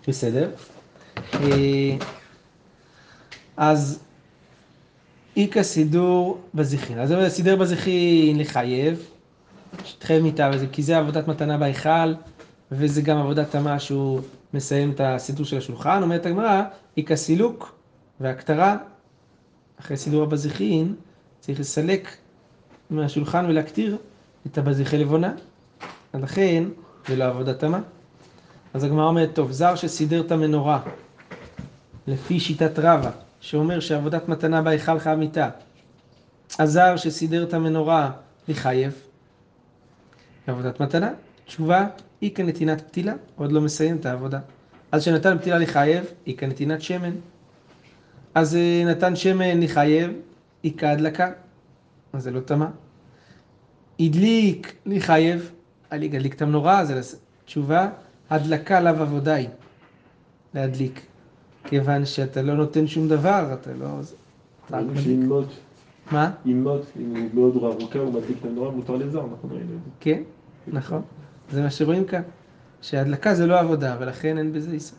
בסדר. 0.07 0.51
אה, 1.33 1.97
אז 3.57 3.99
איכא 5.37 5.63
סידור 5.63 6.41
בזיחין. 6.53 6.99
אז 6.99 7.09
זה 7.09 7.29
סידר 7.29 7.55
בזיחין 7.55 8.39
לחייב, 8.39 9.05
שתחייב 9.85 10.25
וזה, 10.53 10.67
כי 10.71 10.83
זה 10.83 10.97
עבודת 10.97 11.27
מתנה 11.27 11.57
בהיכל, 11.57 12.13
וזה 12.71 13.01
גם 13.01 13.17
עבודת 13.17 13.51
תמה 13.51 13.79
שהוא 13.79 14.21
מסיים 14.53 14.91
את 14.91 15.01
הסידור 15.03 15.45
של 15.45 15.57
השולחן. 15.57 16.03
אומרת 16.03 16.25
הגמרא, 16.25 16.61
איכא 16.97 17.15
סילוק 17.15 17.75
והכתרה, 18.19 18.77
אחרי 19.79 19.97
סידור 19.97 20.23
הבזיחין, 20.23 20.95
צריך 21.39 21.59
לסלק 21.59 22.17
מהשולחן 22.89 23.45
ולהקטיר 23.45 23.97
את 24.47 24.57
הבזיחי 24.57 24.97
לבונה. 24.97 25.33
אז 26.13 26.21
לכן, 26.21 26.63
זה 27.07 27.15
לא 27.15 27.23
עבודת 27.23 27.59
תמה. 27.59 27.79
אז 28.73 28.83
הגמרא 28.83 29.05
אומרת, 29.05 29.29
טוב, 29.33 29.51
זר 29.51 29.75
שסידר 29.75 30.21
את 30.21 30.31
המנורה, 30.31 30.81
לפי 32.07 32.39
שיטת 32.39 32.79
רבא, 32.79 33.11
שאומר 33.39 33.79
שעבודת 33.79 34.29
מתנה 34.29 34.61
בהיכל 34.61 34.99
חייב 34.99 35.19
מיתה, 35.19 35.49
הזר 36.59 36.95
שסידר 36.97 37.43
את 37.43 37.53
המנורה, 37.53 38.11
לחייב, 38.47 38.93
עבודת 40.47 40.79
מתנה. 40.79 41.11
תשובה, 41.45 41.87
היא 42.21 42.35
כנתינת 42.35 42.81
פתילה, 42.81 43.13
עוד 43.35 43.51
לא 43.51 43.61
מסיים 43.61 43.97
את 43.97 44.05
העבודה. 44.05 44.39
אז 44.91 45.03
שנתן 45.03 45.37
פתילה 45.37 45.57
לחייב, 45.57 46.05
היא 46.25 46.37
כנתינת 46.37 46.81
שמן. 46.81 47.13
אז 48.35 48.55
אה, 48.55 48.83
נתן 48.85 49.15
שמן 49.15 49.61
לחייב, 49.61 50.11
היא 50.63 50.73
כהדלקה. 50.77 51.31
אז 52.13 52.23
זה 52.23 52.31
לא 52.31 52.39
טמא. 52.39 52.65
הדליק 54.01 54.73
לחייב, 54.85 55.51
הדליק, 55.91 56.15
הדליק 56.15 56.33
את 56.33 56.41
המנורה, 56.41 56.85
זה. 56.85 57.17
תשובה, 57.45 57.89
הדלקה 58.29 58.81
לאו 58.81 59.01
עבודה 59.01 59.33
היא, 59.33 59.47
להדליק. 60.53 61.01
כיוון 61.63 62.05
שאתה 62.05 62.41
לא 62.41 62.53
נותן 62.53 62.87
שום 62.87 63.07
דבר, 63.07 63.53
אתה 63.53 63.73
לא... 63.73 63.87
אתה 64.67 64.77
רק 64.77 64.85
מדליק. 64.85 65.19
מה? 66.11 66.31
אם 66.45 66.63
מות, 66.63 66.85
אם 66.99 67.15
הוא 67.15 67.29
מאוד 67.33 67.63
ארוכה, 67.63 67.99
הוא 67.99 68.13
מדליק 68.13 68.37
את 68.39 68.45
הנורא, 68.45 68.71
מותר 68.71 68.95
לזר, 68.95 69.25
נכון 69.25 69.49
ראינו 69.51 69.63
את 69.63 69.83
זה. 69.83 69.89
כן, 69.99 70.23
נכון. 70.67 71.01
זה 71.51 71.61
מה 71.61 71.71
שרואים 71.71 72.05
כאן. 72.05 72.21
שהדלקה 72.81 73.35
זה 73.35 73.45
לא 73.47 73.59
עבודה, 73.59 73.97
ולכן 73.99 74.37
אין 74.37 74.53
בזה 74.53 74.71
איסור. 74.71 74.97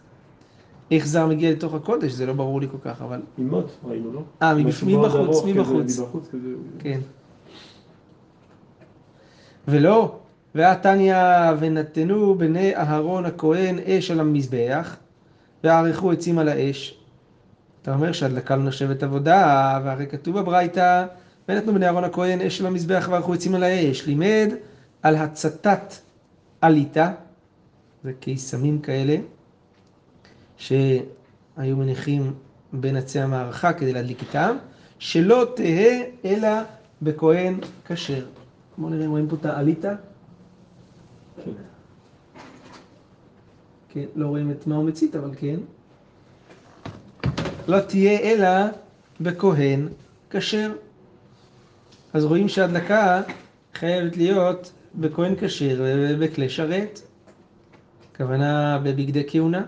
איך 0.91 1.07
זר 1.07 1.27
מגיע 1.27 1.51
לתוך 1.51 1.75
הקודש, 1.75 2.13
זה 2.13 2.27
לא 2.27 2.33
ברור 2.33 2.61
לי 2.61 2.69
כל 2.71 2.77
כך, 2.83 3.03
אבל... 3.03 3.21
עם 3.39 3.49
מות, 3.49 3.77
ראינו, 3.85 4.13
לא? 4.13 4.23
אה, 4.43 4.55
מבחוץ. 4.55 5.45
מבחוץ. 5.45 6.31
כן. 6.79 7.01
ולא, 9.69 10.19
והתניא 10.55 11.17
ונתנו 11.59 12.35
בני 12.39 12.77
אהרון 12.77 13.27
הכהן 13.27 13.79
אש 13.79 14.11
על 14.11 14.21
המזבח, 14.21 14.97
וערכו 15.65 16.13
עצים 16.13 16.39
על 16.39 16.49
האש. 16.49 16.99
אתה 17.83 17.95
אומר 17.95 18.13
שהדלקה 18.13 18.57
לא 18.57 18.65
נחשבת 18.65 19.03
עבודה, 19.03 19.81
והרי 19.85 20.07
כתוב 20.07 20.39
בברייתא, 20.39 21.07
ונתנו 21.49 21.75
בני 21.75 21.87
אהרון 21.87 22.05
הכהן 22.05 22.41
אש 22.41 22.61
על 22.61 22.67
המזבח 22.67 23.09
וערכו 23.11 23.35
עצים 23.35 23.55
על 23.55 23.63
האש. 23.63 24.07
לימד 24.07 24.55
על 25.03 25.17
הצתת 25.17 25.95
עליתה, 26.61 27.13
זה 28.05 28.13
קיסמים 28.21 28.79
כאלה, 28.79 29.17
שהיו 30.57 31.77
מניחים 31.77 32.35
בין 32.73 32.97
עצי 32.97 33.21
המערכה 33.21 33.73
כדי 33.73 33.93
להדליק 33.93 34.21
איתם, 34.21 34.57
שלא 34.99 35.47
תהא 35.57 36.03
אלא 36.25 36.49
בכהן 37.03 37.59
כשר. 37.87 38.25
בואו 38.83 38.93
נראה 38.93 39.07
אם 39.07 39.11
רואים 39.11 39.29
פה 39.29 39.37
את 39.41 39.47
העליתה. 39.47 39.95
כן. 41.45 41.51
כן, 43.89 44.05
לא 44.15 44.27
רואים 44.27 44.51
את 44.51 44.67
מה 44.67 44.77
הוא 44.77 44.85
מצית, 44.85 45.17
אבל 45.17 45.31
כן. 45.37 45.57
לא 47.69 47.81
תהיה 47.81 48.21
אלא 48.21 48.49
בכהן 49.21 49.89
כשר. 50.31 50.73
אז 52.13 52.25
רואים 52.25 52.49
שההדלקה 52.49 53.23
חייבת 53.75 54.17
להיות 54.17 54.73
בכהן 54.95 55.35
כשר 55.41 55.81
ובכלי 55.81 56.49
שרת. 56.49 57.01
הכוונה 58.13 58.79
בבגדי 58.83 59.25
כהונה. 59.29 59.65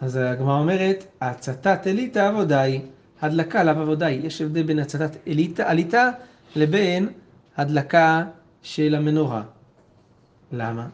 אז 0.00 0.16
הגמרא 0.16 0.58
אומרת, 0.58 1.04
הצתת 1.20 1.86
אליטה 1.86 2.28
עבודה 2.28 2.60
היא, 2.60 2.80
הדלקה 3.20 3.64
לאו 3.64 3.82
עבודה 3.82 4.06
היא. 4.06 4.26
יש 4.26 4.42
הבדל 4.42 4.62
בין 4.62 4.78
הצתת 4.78 5.16
אליטה, 5.28 5.70
עליתה 5.70 6.10
לבין 6.56 7.08
הדלקה 7.56 8.24
של 8.62 8.94
המנורה. 8.94 9.42
למה? 10.52 10.88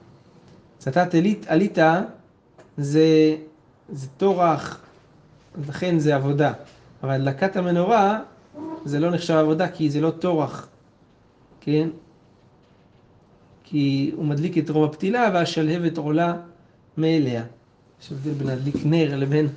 הצתת 0.76 1.14
אלית, 1.14 1.46
עליתה 1.48 2.02
זה, 2.76 3.36
זה 3.88 4.08
טורח, 4.16 4.80
לכן 5.68 5.98
זה 5.98 6.14
עבודה. 6.14 6.52
אבל 7.02 7.10
הדלקת 7.10 7.56
המנורה 7.56 8.20
זה 8.84 9.00
לא 9.00 9.10
נחשב 9.10 9.34
עבודה 9.34 9.68
כי 9.68 9.90
זה 9.90 10.00
לא 10.00 10.10
טורח, 10.10 10.68
כן? 11.60 11.88
כי 13.64 14.12
הוא 14.16 14.24
מדליק 14.24 14.58
את 14.58 14.70
רוב 14.70 14.90
הפתילה 14.90 15.30
והשלהבת 15.34 15.98
עולה 15.98 16.34
מאליה. 16.96 17.44
יש 18.02 18.12
הבדל 18.12 18.30
בין 18.32 18.46
להדליק 18.46 18.76
נר 18.84 19.16
לבין 19.16 19.48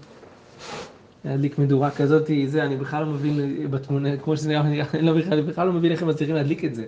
להדליק 1.25 1.59
מדורה 1.59 1.91
כזאת, 1.91 2.29
זה, 2.47 2.63
אני 2.63 2.77
בכלל 2.77 3.03
לא 3.03 3.11
מבין 3.11 3.67
בתמונה, 3.71 4.17
כמו 4.17 4.37
שזה 4.37 4.49
נראה, 4.49 4.85
אני 4.93 5.01
לא 5.01 5.13
בכלל, 5.13 5.33
אני 5.33 5.41
בכלל 5.41 5.67
לא 5.67 5.73
מבין 5.73 5.91
איך 5.91 6.01
הם 6.01 6.07
מצליחים 6.07 6.35
להדליק 6.35 6.65
את 6.65 6.75
זה. 6.75 6.85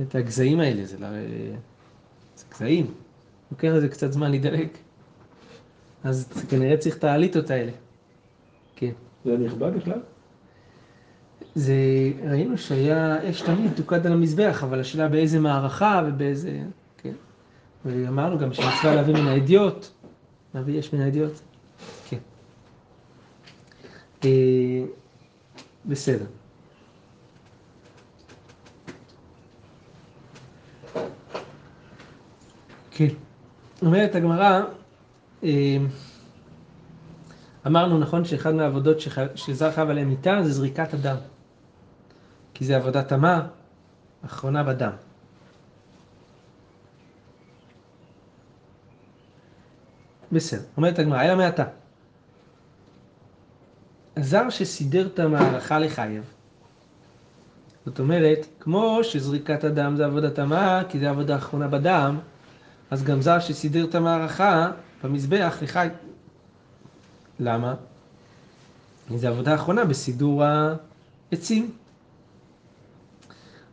את 0.00 0.14
הגזעים 0.14 0.60
האלה, 0.60 0.84
זה, 0.84 0.98
לא... 0.98 1.06
זה 2.36 2.44
גזעים. 2.54 2.86
לוקח 3.52 3.68
לזה 3.68 3.88
קצת 3.88 4.12
זמן 4.12 4.30
להידלק. 4.30 4.78
אז 6.04 6.28
כנראה 6.48 6.76
צריך 6.76 6.96
את 6.96 7.04
האליטות 7.04 7.50
האלה. 7.50 7.72
כן. 8.76 8.92
זה 9.24 9.38
נכבה 9.38 9.70
בכלל? 9.70 10.00
זה, 11.54 11.74
ראינו 12.30 12.58
שהיה 12.58 13.30
אש 13.30 13.40
תמיד 13.40 13.72
תוקד 13.76 14.06
על 14.06 14.12
המזבח, 14.12 14.64
אבל 14.64 14.80
השאלה 14.80 15.08
באיזה 15.08 15.40
מערכה 15.40 16.02
ובאיזה, 16.06 16.60
כן. 16.98 17.12
ואמרנו 17.84 18.38
גם 18.38 18.52
שמצווה 18.52 18.94
להביא 18.94 19.14
מן 19.14 19.28
האדיוט, 19.28 19.86
להביא 20.54 20.80
אש 20.80 20.92
מן 20.92 21.00
האדיוט. 21.00 21.32
אה, 24.24 24.84
בסדר. 25.86 26.26
כן. 32.90 33.08
אומרת 33.82 34.14
הגמרא, 34.14 34.60
אה, 35.44 35.76
אמרנו 37.66 37.98
נכון 37.98 38.24
שאחד 38.24 38.54
מהעבודות 38.54 38.96
שזר 39.34 39.72
חייב 39.72 39.90
עליהן 39.90 40.08
מיתה 40.08 40.38
זה 40.42 40.52
זריקת 40.52 40.94
הדם. 40.94 41.16
כי 42.54 42.64
זה 42.64 42.76
עבודה 42.76 43.02
תמה, 43.02 43.46
אחרונה 44.24 44.62
בדם. 44.62 44.92
בסדר, 50.32 50.62
אומרת 50.76 50.98
הגמרא, 50.98 51.22
אלא 51.22 51.36
מעתה. 51.36 51.64
הזר 54.16 54.50
שסידר 54.50 55.06
את 55.06 55.18
המערכה 55.18 55.78
לחייב. 55.78 56.24
זאת 57.86 57.98
אומרת, 57.98 58.46
כמו 58.60 58.98
שזריקת 59.02 59.64
הדם 59.64 59.94
זה 59.96 60.04
עבודה 60.04 60.30
תמה, 60.30 60.82
כי 60.88 60.98
זה 60.98 61.10
עבודה 61.10 61.36
אחרונה 61.36 61.68
בדם, 61.68 62.18
אז 62.90 63.04
גם 63.04 63.22
זר 63.22 63.40
שסידר 63.40 63.84
את 63.84 63.94
המערכה 63.94 64.70
במזבח 65.04 65.58
לחי. 65.62 65.88
למה? 67.40 67.74
כי 69.08 69.18
זה 69.18 69.28
עבודה 69.28 69.54
אחרונה 69.54 69.84
בסידור 69.84 70.44
העצים. 70.44 71.70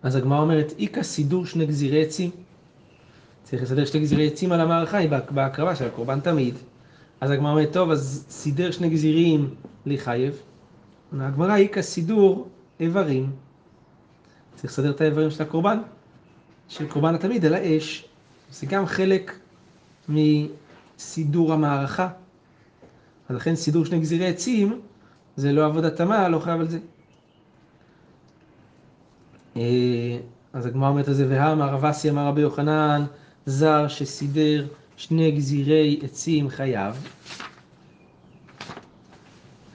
אז 0.03 0.15
הגמרא 0.15 0.39
אומרת, 0.39 0.73
איכא 0.79 1.03
סידור 1.03 1.45
שני 1.45 1.65
גזירי 1.65 2.05
עצים. 2.05 2.31
צריך 3.43 3.63
לסדר 3.63 3.85
שני 3.85 3.99
גזירי 3.99 4.27
עצים 4.27 4.51
על 4.51 4.61
המערכה, 4.61 4.97
היא 4.97 5.09
בהקרבה 5.31 5.75
של 5.75 5.87
הקורבן 5.87 6.19
תמיד. 6.19 6.55
אז 7.21 7.31
הגמרא 7.31 7.51
אומרת, 7.51 7.73
טוב, 7.73 7.91
אז 7.91 8.25
סידר 8.29 8.71
שני 8.71 8.89
גזירים 8.89 9.55
לחייב. 9.85 10.41
הגמרא 11.19 11.57
איכא 11.57 11.81
סידור 11.81 12.49
איברים. 12.79 13.31
צריך 14.55 14.73
לסדר 14.73 14.91
את 14.91 15.01
האיברים 15.01 15.31
של 15.31 15.43
הקורבן, 15.43 15.79
של 16.67 16.87
קורבן 16.87 17.15
התמיד 17.15 17.45
על 17.45 17.53
האש. 17.53 18.05
זה 18.51 18.65
גם 18.65 18.85
חלק 18.85 19.39
מסידור 20.09 21.53
המערכה. 21.53 22.09
אז 23.29 23.35
לכן 23.35 23.55
סידור 23.55 23.85
שני 23.85 23.99
גזירי 23.99 24.27
עצים 24.27 24.81
זה 25.35 25.51
לא 25.51 25.65
עבודה 25.65 25.89
תמה, 25.89 26.29
לא 26.29 26.39
חייב 26.39 26.59
על 26.59 26.67
זה. 26.67 26.79
אה, 29.57 30.17
אז 30.53 30.65
הגמרא 30.65 30.89
אומרת 30.89 31.07
על 31.07 31.13
זה, 31.13 31.25
והאמר 31.29 31.69
רב 31.69 31.85
אסי 31.85 32.09
אמר 32.09 32.27
רבי 32.27 32.41
יוחנן, 32.41 33.05
זר 33.45 33.87
שסידר 33.87 34.67
שני 34.99 35.31
גזירי 35.31 35.99
עצים 36.03 36.49
חייב, 36.49 37.07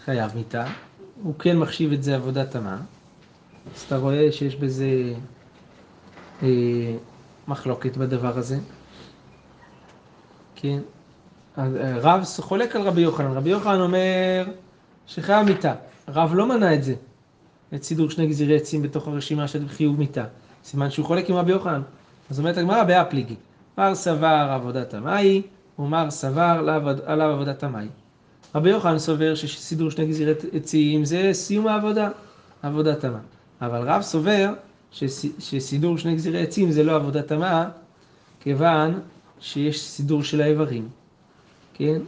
חייב 0.04 0.30
מיתה, 0.34 0.66
הוא 1.22 1.34
כן 1.38 1.58
מחשיב 1.58 1.92
את 1.92 2.02
זה 2.02 2.14
עבודה 2.14 2.46
תמה, 2.46 2.80
אז 3.74 3.82
אתה 3.82 3.96
רואה 3.96 4.32
שיש 4.32 4.56
בזה 4.56 5.12
אה, 6.42 6.48
מחלוקת 7.48 7.96
בדבר 7.96 8.38
הזה, 8.38 8.58
כן, 10.54 10.78
אה, 11.58 11.64
רב 12.00 12.24
חולק 12.40 12.76
על 12.76 12.82
רבי 12.82 13.00
יוחנן, 13.00 13.32
רבי 13.32 13.50
יוחנן 13.50 13.80
אומר 13.80 14.44
שחייב 15.06 15.46
מיתה, 15.46 15.74
רב 16.08 16.34
לא 16.34 16.46
מנע 16.48 16.74
את 16.74 16.84
זה. 16.84 16.94
את 17.74 17.82
סידור 17.82 18.10
שני 18.10 18.26
גזירי 18.26 18.56
עצים 18.56 18.82
בתוך 18.82 19.08
הרשימה 19.08 19.48
של 19.48 19.68
חיוב 19.68 19.98
מיתה. 19.98 20.24
סימן 20.64 20.90
שהוא 20.90 21.06
חולק 21.06 21.30
עם 21.30 21.36
רבי 21.36 21.52
יוחנן. 21.52 21.82
אז 22.30 22.38
אומרת 22.38 22.56
הגמרא 22.56 22.84
באפליגי. 22.84 23.36
מר 23.78 23.94
סבר 23.94 24.48
עבודת 24.50 24.94
המאי, 24.94 25.42
ומר 25.78 26.10
סבר 26.10 26.70
עליו 27.06 27.30
עבודת 27.30 27.62
המאי. 27.62 27.86
רבי 28.54 28.70
יוחנן 28.70 28.98
סובר 28.98 29.34
שסידור 29.34 29.90
שני 29.90 30.06
גזירי 30.06 30.32
עצים 30.52 31.04
זה 31.04 31.30
סיום 31.32 31.66
העבודה, 31.66 32.10
עבודת 32.62 33.04
המה. 33.04 33.18
אבל 33.60 33.88
רב 33.88 34.02
סובר 34.02 34.52
שסידור 35.38 35.98
שני 35.98 36.14
גזירי 36.14 36.42
עצים 36.42 36.72
זה 36.72 36.82
לא 36.82 36.96
עבודת 36.96 37.32
המה, 37.32 37.68
כיוון 38.40 39.00
שיש 39.40 39.80
סידור 39.80 40.22
של 40.22 40.40
האיברים, 40.40 40.88
כן? 41.74 42.00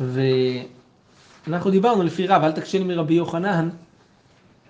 ואנחנו 0.00 1.70
דיברנו 1.70 2.02
לפי 2.02 2.26
רב, 2.26 2.42
אל 2.42 2.52
תקשיב 2.52 2.82
מרבי 2.82 3.14
יוחנן, 3.14 3.68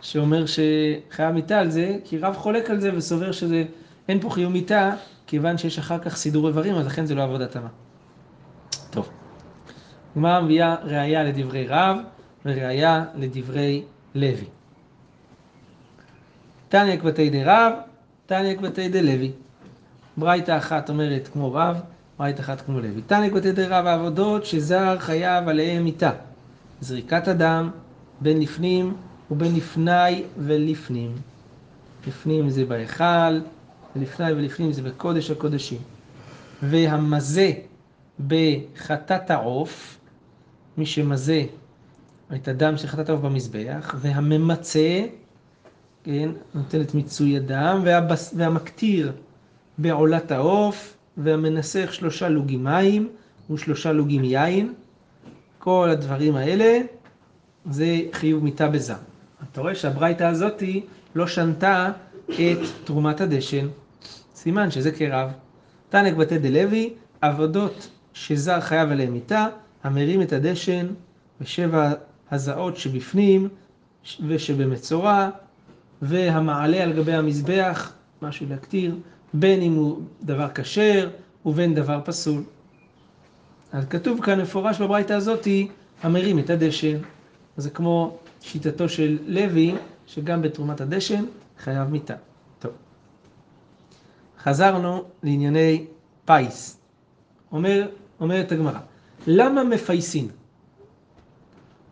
שאומר 0.02 0.44
שחייב 0.46 1.30
מיתה 1.34 1.58
על 1.58 1.70
זה, 1.70 1.96
כי 2.04 2.18
רב 2.18 2.34
חולק 2.34 2.70
על 2.70 2.80
זה 2.80 2.96
וסובר 2.96 3.32
שזה, 3.32 3.64
אין 4.08 4.20
פה 4.20 4.30
חיוב 4.30 4.52
מיתה, 4.52 4.94
כיוון 5.34 5.58
שיש 5.58 5.78
אחר 5.78 5.98
כך 5.98 6.16
סידור 6.16 6.48
איברים, 6.48 6.74
אז 6.74 6.86
לכן 6.86 7.06
זה 7.06 7.14
לא 7.14 7.22
עבודת 7.22 7.50
תמה. 7.50 7.68
טוב. 8.90 9.08
גמרא 10.16 10.40
מביאה 10.40 10.74
ראייה 10.84 11.24
לדברי 11.24 11.66
רב 11.66 11.96
וראייה 12.44 13.04
לדברי 13.14 13.82
לוי. 14.14 14.46
תניאק 16.68 17.02
בתי 17.02 17.30
די 17.30 17.44
רב, 17.44 17.72
תניאק 18.26 18.60
בתי 18.60 18.88
די 18.88 19.02
לוי. 19.02 19.32
ברייתא 20.16 20.56
אחת 20.58 20.88
אומרת 20.88 21.28
כמו 21.32 21.52
רב, 21.52 21.80
ברייתא 22.18 22.40
אחת 22.40 22.60
כמו 22.60 22.80
לוי. 22.80 23.02
תניאק 23.02 23.32
בתי 23.32 23.52
די 23.52 23.66
רב 23.66 23.86
העבודות 23.86 24.46
שזר 24.46 24.98
חייב 24.98 25.48
עליהם 25.48 25.84
מיתה. 25.84 26.10
זריקת 26.80 27.28
הדם 27.28 27.70
בין 28.20 28.40
לפנים 28.40 28.94
ובין 29.30 29.54
לפני 29.54 30.22
ולפנים. 30.38 31.14
לפנים 32.06 32.50
זה 32.50 32.64
בהיכל, 32.64 33.40
ולפני 33.96 34.32
ולפנים 34.32 34.72
זה 34.72 34.82
בקודש 34.82 35.30
הקודשים. 35.30 35.78
והמזה 36.62 37.52
בחטאת 38.26 39.30
העוף, 39.30 39.98
מי 40.78 40.86
שמזה 40.86 41.44
את 42.34 42.48
הדם 42.48 42.76
של 42.76 42.88
חטאת 42.88 43.08
העוף 43.08 43.20
במזבח, 43.20 43.94
והממצה, 43.98 45.04
כן, 46.04 46.30
נותן 46.54 46.80
את 46.80 46.94
מיצוי 46.94 47.36
הדם, 47.36 47.80
והבס, 47.84 48.34
והמקטיר 48.36 49.12
בעולת 49.78 50.30
העוף, 50.30 50.96
והמנסח 51.16 51.88
שלושה 51.92 52.28
לוגים 52.28 52.64
מים 52.64 53.08
ושלושה 53.50 53.92
לוגים 53.92 54.24
יין, 54.24 54.72
כל 55.58 55.88
הדברים 55.90 56.36
האלה 56.36 56.78
זה 57.70 58.00
חיוב 58.12 58.44
מיתה 58.44 58.68
בזם. 58.68 58.94
אתה 59.52 59.60
רואה 59.60 59.74
שהברייתא 59.74 60.24
הזאתי 60.24 60.86
לא 61.14 61.26
שנתה 61.26 61.90
את 62.30 62.58
תרומת 62.84 63.20
הדשן. 63.20 63.68
סימן 64.44 64.70
שזה 64.70 64.92
כרב. 64.92 65.32
תנק 65.88 66.14
בתי 66.14 66.38
דלוי, 66.38 66.92
עבודות 67.20 67.88
שזר 68.12 68.60
חייב 68.60 68.90
עליהם 68.90 69.12
מיתה, 69.12 69.46
המרים 69.84 70.22
את 70.22 70.32
הדשן 70.32 70.86
ושבע 71.40 71.92
הזעות 72.30 72.76
שבפנים 72.76 73.48
ושבמצורע, 74.28 75.30
והמעלה 76.02 76.82
על 76.82 76.92
גבי 76.92 77.12
המזבח, 77.12 77.92
משהו 78.22 78.46
להקטיר, 78.50 78.96
בין 79.34 79.62
אם 79.62 79.74
הוא 79.74 80.02
דבר 80.22 80.48
כשר 80.54 81.10
ובין 81.46 81.74
דבר 81.74 82.00
פסול. 82.04 82.42
אז 83.72 83.84
כתוב 83.84 84.20
כאן 84.22 84.40
מפורש 84.40 84.80
בברייתא 84.80 85.12
הזאתי, 85.12 85.68
המרים 86.02 86.38
את 86.38 86.50
הדשן. 86.50 86.98
זה 87.56 87.70
כמו 87.70 88.18
שיטתו 88.40 88.88
של 88.88 89.18
לוי, 89.26 89.74
שגם 90.06 90.42
בתרומת 90.42 90.80
הדשן 90.80 91.24
חייב 91.58 91.88
מיתה. 91.88 92.14
חזרנו 94.44 95.04
לענייני 95.22 95.84
פיס. 96.24 96.80
אומר, 97.52 97.88
אומרת 98.20 98.52
הגמרא, 98.52 98.78
למה 99.26 99.64
מפייסין? 99.64 100.28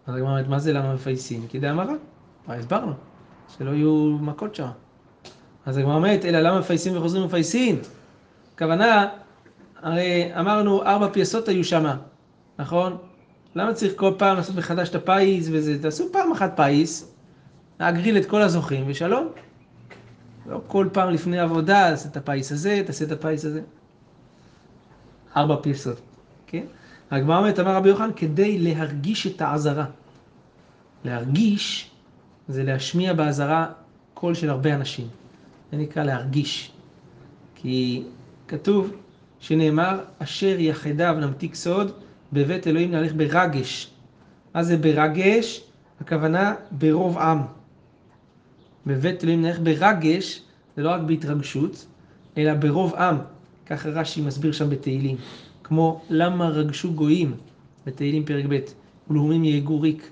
אז 0.06 0.14
הגמרא 0.14 0.30
אומרת, 0.30 0.48
מה 0.48 0.58
זה 0.58 0.72
למה 0.72 0.94
מפייסין? 0.94 1.46
כי 1.48 1.58
דאמרה. 1.58 1.94
מה 2.46 2.54
הסברנו? 2.54 2.92
שלא 3.58 3.70
יהיו 3.70 4.18
מכות 4.20 4.54
שם. 4.54 4.68
אז 5.66 5.76
הגמרא 5.76 5.94
אומרת, 5.94 6.24
אלא 6.24 6.40
למה 6.40 6.60
מפייסין 6.60 6.96
וחוזרים 6.96 7.24
מפייסין? 7.24 7.78
הכוונה, 8.54 9.08
הרי 9.82 10.30
אמרנו, 10.40 10.82
ארבע 10.82 11.08
פייסות 11.08 11.48
היו 11.48 11.64
שמה, 11.64 11.96
נכון? 12.58 12.96
למה 13.54 13.74
צריך 13.74 13.92
כל 13.96 14.12
פעם 14.18 14.36
לעשות 14.36 14.56
מחדש 14.56 14.88
את 14.88 14.94
הפיס 14.94 15.48
וזה? 15.52 15.82
תעשו 15.82 16.12
פעם 16.12 16.32
אחת 16.32 16.56
פיס, 16.56 17.14
להגריל 17.80 18.16
את 18.16 18.26
כל 18.26 18.42
הזוכים 18.42 18.84
ושלום. 18.86 19.28
לא 20.46 20.60
כל 20.66 20.88
פעם 20.92 21.10
לפני 21.10 21.38
עבודה, 21.38 21.90
תעשה 21.90 22.08
את 22.08 22.16
הפיס 22.16 22.52
הזה, 22.52 22.82
תעשה 22.86 23.04
את 23.04 23.12
הפיס 23.12 23.44
הזה. 23.44 23.60
ארבע 25.36 25.56
פיסות, 25.62 26.00
כן? 26.46 26.64
הגמרא 27.10 27.38
אומרת, 27.38 27.58
אמר 27.60 27.76
רבי 27.76 27.88
יוחנן, 27.88 28.10
כדי 28.16 28.58
להרגיש 28.58 29.26
את 29.26 29.40
האזהרה. 29.40 29.86
להרגיש 31.04 31.90
זה 32.48 32.64
להשמיע 32.64 33.12
באזהרה 33.12 33.66
קול 34.14 34.34
של 34.34 34.50
הרבה 34.50 34.74
אנשים. 34.74 35.08
זה 35.72 35.76
נקרא 35.78 36.02
להרגיש. 36.02 36.72
כי 37.54 38.04
כתוב 38.48 38.92
שנאמר, 39.40 40.00
אשר 40.18 40.56
יחדיו 40.58 41.16
נמתיק 41.20 41.54
סוד, 41.54 41.92
בבית 42.32 42.66
אלוהים 42.66 42.90
נהלך 42.90 43.12
ברגש. 43.12 43.90
מה 44.54 44.62
זה 44.62 44.76
ברגש? 44.76 45.64
הכוונה 46.00 46.54
ברוב 46.70 47.18
עם. 47.18 47.38
בבית 48.86 49.24
אלוהים 49.24 49.42
נלך 49.42 49.58
ברגש, 49.58 50.42
זה 50.76 50.82
לא 50.82 50.90
רק 50.90 51.00
בהתרגשות, 51.00 51.86
אלא 52.38 52.54
ברוב 52.54 52.94
עם. 52.94 53.16
ככה 53.66 53.88
רש"י 53.88 54.20
מסביר 54.20 54.52
שם 54.52 54.70
בתהילים. 54.70 55.16
כמו 55.64 56.00
למה 56.10 56.48
רגשו 56.48 56.92
גויים, 56.92 57.34
בתהילים 57.86 58.24
פרק 58.24 58.44
ב', 58.48 58.58
ולאומים 59.10 59.44
יהגו 59.44 59.80
ריק. 59.80 60.10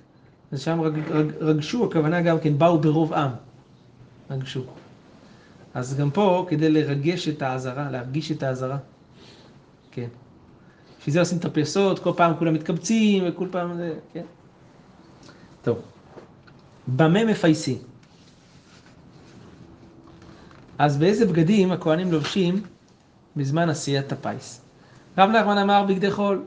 אז 0.53 0.61
שם 0.61 0.81
רג, 0.81 0.99
רג, 1.11 1.27
רגשו, 1.41 1.85
הכוונה 1.85 2.21
גם 2.21 2.39
כן, 2.41 2.59
באו 2.59 2.79
ברוב 2.81 3.13
עם. 3.13 3.31
רגשו. 4.31 4.63
אז 5.75 5.97
גם 5.97 6.11
פה, 6.11 6.47
כדי 6.49 6.71
לרגש 6.71 7.29
את 7.29 7.43
האזהרה, 7.43 7.91
להרגיש 7.91 8.33
את 8.33 8.43
האזהרה. 8.43 8.79
כן. 9.91 10.09
בשביל 10.99 11.13
זה 11.13 11.21
עושים 11.21 11.39
את 11.39 11.45
הפייסות, 11.45 11.99
כל 11.99 12.13
פעם 12.17 12.33
כולם 12.39 12.55
מתקבצים, 12.55 13.25
וכל 13.27 13.49
פעם 13.51 13.77
זה, 13.77 13.95
כן. 14.13 14.25
טוב. 15.63 15.79
במה 16.89 17.25
מפייסים? 17.25 17.79
אז 20.81 20.99
באיזה 20.99 21.27
בגדים 21.27 21.73
הכהנים 21.73 22.13
לובשים 22.13 22.63
בזמן 23.37 23.69
עשיית 23.69 24.13
הפיס? 24.13 24.61
רב 25.19 25.31
נחמן 25.31 25.59
אמר 25.59 25.85
בגדי 25.89 26.11
חול. 26.11 26.45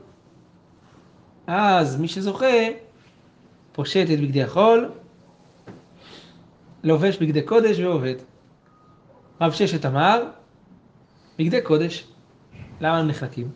אז 1.46 2.00
מי 2.00 2.08
שזוכה, 2.08 2.56
פושט 3.72 4.06
את 4.12 4.20
בגדי 4.20 4.42
החול, 4.42 4.90
לובש 6.84 7.16
בגדי 7.16 7.42
קודש 7.42 7.78
ועובד. 7.78 8.14
רב 9.40 9.52
ששת 9.52 9.86
אמר, 9.86 10.22
בגדי 11.38 11.60
קודש. 11.60 12.06
למה 12.80 12.98
הם 12.98 13.08
נחלקים? 13.08 13.50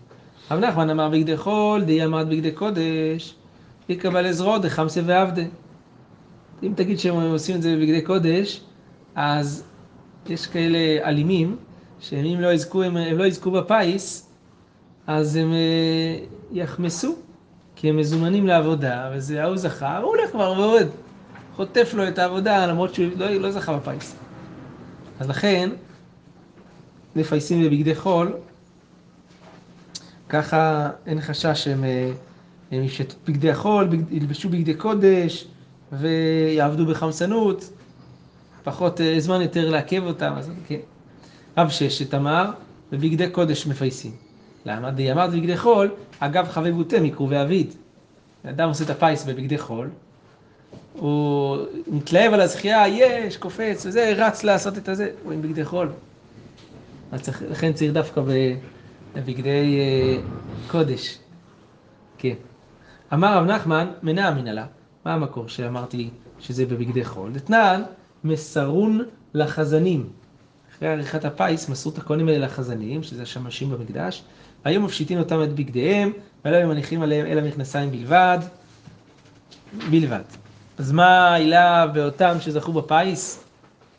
רב 0.51 0.59
נחמן 0.59 0.91
אמר 0.91 1.09
בגדי 1.09 1.37
חול, 1.37 1.85
די 1.85 2.05
אמרת 2.05 2.29
בגדי 2.29 2.53
קודש, 2.53 3.35
יקבל 3.89 4.27
עזרו 4.27 4.59
דחמסה 4.59 5.01
ועבדה. 5.07 5.43
אם 6.63 6.73
תגיד 6.77 6.99
שהם 6.99 7.15
עושים 7.15 7.57
את 7.57 7.63
זה 7.63 7.77
בבגדי 7.77 8.03
קודש, 8.03 8.61
אז 9.15 9.68
יש 10.31 10.47
כאלה 10.47 11.09
אלימים, 11.09 11.57
שאם 12.01 12.37
לא 12.41 12.53
יזכו, 12.53 12.83
הם, 12.83 12.97
הם 12.97 13.19
לא 13.19 13.25
יזכו 13.25 13.51
בפיס, 13.51 14.29
אז 15.07 15.37
הם 15.37 15.53
אה, 15.53 16.19
יחמסו, 16.53 17.17
כי 17.77 17.89
הם 17.89 17.97
מזומנים 17.97 18.47
לעבודה, 18.47 19.11
וזה 19.15 19.43
ההוא 19.43 19.57
זכה, 19.57 19.99
הוא 19.99 20.09
הולך 20.09 20.31
כבר 20.31 20.55
ועובד. 20.59 20.87
חוטף 21.57 21.95
לו 21.95 22.09
את 22.09 22.19
העבודה, 22.19 22.67
למרות 22.67 22.95
שהוא 22.95 23.07
לא, 23.17 23.31
לא 23.31 23.51
זכה 23.51 23.77
בפיס. 23.77 24.17
אז 25.21 25.29
לכן, 25.29 25.71
מפייסים 27.17 27.65
בבגדי 27.65 27.95
חול, 27.95 28.33
ככה 30.29 30.91
אין 31.07 31.21
חשש 31.21 31.65
שהם 31.65 31.85
אה, 31.85 32.11
ישתו 32.73 33.15
בגדי 33.27 33.51
החול, 33.51 33.89
ילבשו 34.11 34.49
בגדי 34.49 34.75
קודש 34.75 35.49
ויעבדו 35.93 36.87
בחמסנות, 36.87 37.71
פחות 38.65 39.01
אה, 39.01 39.21
זמן 39.21 39.41
יותר 39.41 39.71
לעכב 39.71 40.03
אותם, 40.07 40.33
אז 40.37 40.51
כן. 40.67 40.79
רב 41.59 41.69
ששת 41.69 42.15
אמר, 42.15 42.51
בבגדי 42.93 43.31
קודש 43.31 43.67
מפייסים. 43.67 44.13
למה? 44.67 44.91
די 44.91 45.13
אמרת 45.13 45.31
בבגדי 45.31 45.57
חול, 45.57 45.91
אגב 46.19 46.49
חבבותם 46.49 47.03
מקרובי 47.03 47.43
אביד. 47.43 47.75
אדם 48.49 48.69
עושה 48.69 48.85
את 48.85 48.91
הפיס 48.91 49.25
בבגדי 49.25 49.59
חול, 49.59 49.91
הוא 50.93 51.57
מתלהב 51.87 52.33
על 52.33 52.41
הזכייה, 52.41 52.89
יש, 52.89 53.37
קופץ 53.37 53.87
וזה, 53.87 54.13
רץ 54.17 54.45
לעשות 54.45 54.79
את 54.79 54.89
הזה, 54.89 55.11
הוא 55.25 55.33
עם 55.33 55.43
בגדי 55.43 55.65
חול. 55.65 55.93
צריך, 57.21 57.43
לכן 57.51 57.73
צריך 57.73 57.93
דווקא 57.93 58.23
בבגדי 59.15 59.79
אה, 59.81 60.23
קודש. 60.71 61.19
כן. 62.19 62.35
אמר 63.13 63.39
רב 63.39 63.45
נחמן, 63.45 63.89
מנע 64.03 64.31
מנהלה. 64.31 64.67
מה 65.05 65.15
המקור 65.15 65.49
שאמרתי 65.49 66.11
שזה 66.41 66.67
בבגדי 66.67 67.05
חול? 67.05 67.33
דתנן, 67.33 67.83
מסרון 68.25 69.05
לחזנים. 69.35 70.09
אחרי 70.77 70.89
עריכת 70.89 71.25
הפיס 71.25 71.69
מסרו 71.69 71.93
את 71.93 71.99
הכהנים 71.99 72.29
האלה 72.29 72.47
לחזנים, 72.47 73.03
שזה 73.03 73.23
השמשים 73.23 73.71
במקדש, 73.71 74.23
והיום 74.65 74.85
מפשיטים 74.85 75.19
אותם 75.19 75.43
את 75.43 75.53
בגדיהם, 75.53 76.13
ולא 76.45 76.57
היו 76.57 76.69
מניחים 76.69 77.03
עליהם 77.03 77.27
אלא 77.27 77.43
מכנסיים 77.43 77.91
בלבד. 77.91 78.39
בלבד. 79.91 80.23
אז 80.79 80.93
מה 80.93 81.29
העילה 81.29 81.87
באותם 81.87 82.37
שזכו 82.41 82.73
בפיס? 82.73 83.45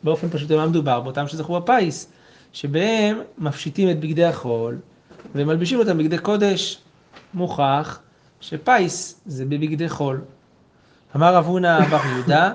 באופן 0.04 0.28
פשוט 0.30 0.52
מה 0.52 0.66
מדובר? 0.66 1.00
באותם 1.00 1.28
שזכו 1.28 1.60
בפיס, 1.60 2.12
שבהם 2.52 3.18
מפשיטים 3.38 3.90
את 3.90 4.00
בגדי 4.00 4.24
החול 4.24 4.78
ומלבישים 5.34 5.78
אותם 5.78 5.98
בגדי 5.98 6.18
קודש. 6.18 6.78
מוכח 7.34 7.98
שפיס 8.40 9.20
זה 9.26 9.44
בבגדי 9.44 9.88
חול. 9.88 10.20
אמר 11.16 11.34
רב 11.34 11.46
הונא 11.46 11.80
בר 11.80 12.00
יהודה, 12.06 12.52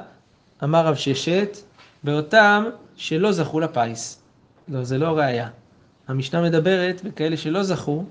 אמר 0.64 0.88
רב 0.88 0.96
ששת, 0.96 1.58
באותם 2.04 2.66
שלא 2.96 3.32
זכו 3.32 3.60
לפיס. 3.60 4.22
לא, 4.68 4.84
זה 4.84 4.98
לא 4.98 5.08
ראייה. 5.08 5.50
המשנה 6.08 6.42
מדברת 6.42 7.02
בכאלה 7.04 7.38
שלא 7.38 7.64
זכו, 7.64 8.06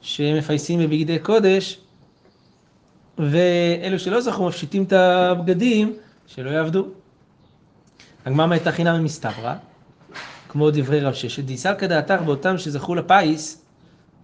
שהם 0.00 0.38
מפייסים 0.38 0.80
בבגדי 0.80 1.18
קודש, 1.18 1.80
ואלו 3.18 3.98
שלא 3.98 4.20
זכו 4.20 4.48
מפשיטים 4.48 4.82
את 4.84 4.92
הבגדים, 4.92 5.96
שלא 6.26 6.50
יעבדו. 6.50 6.86
הגמרא 8.26 8.50
הייתה 8.50 8.72
חינם 8.72 9.00
ממסתברא, 9.00 9.54
כמו 10.48 10.70
דברי 10.70 11.00
רב 11.00 11.14
ששת, 11.14 11.44
דיסלקא 11.44 11.86
דעתך 11.86 12.20
באותם 12.24 12.58
שזכו 12.58 12.94
לפיס, 12.94 13.62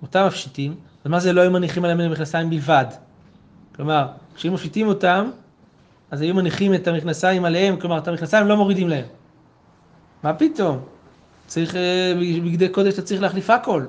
אותם 0.02 0.26
מפשיטים, 0.26 0.74
אז 1.04 1.10
מה 1.10 1.20
זה 1.20 1.32
לא 1.32 1.40
היו 1.40 1.50
מניחים 1.50 1.84
עליהם 1.84 2.00
למכנסיים 2.00 2.50
בלבד? 2.50 2.86
כלומר, 3.74 4.06
כשהיו 4.34 4.52
מפשיטים 4.52 4.88
אותם, 4.88 5.30
אז 6.10 6.20
היו 6.20 6.34
מניחים 6.34 6.74
את 6.74 6.88
המכנסיים 6.88 7.44
עליהם, 7.44 7.76
כלומר, 7.76 7.98
את 7.98 8.08
המכנסיים 8.08 8.46
לא 8.46 8.56
מורידים 8.56 8.88
להם. 8.88 9.04
מה 10.22 10.34
פתאום? 10.34 10.78
צריך, 11.46 11.76
אה, 11.76 12.12
בגדי 12.44 12.68
קודש 12.68 12.94
אתה 12.94 13.02
צריך 13.02 13.22
להחליף 13.22 13.50
הכל. 13.50 13.84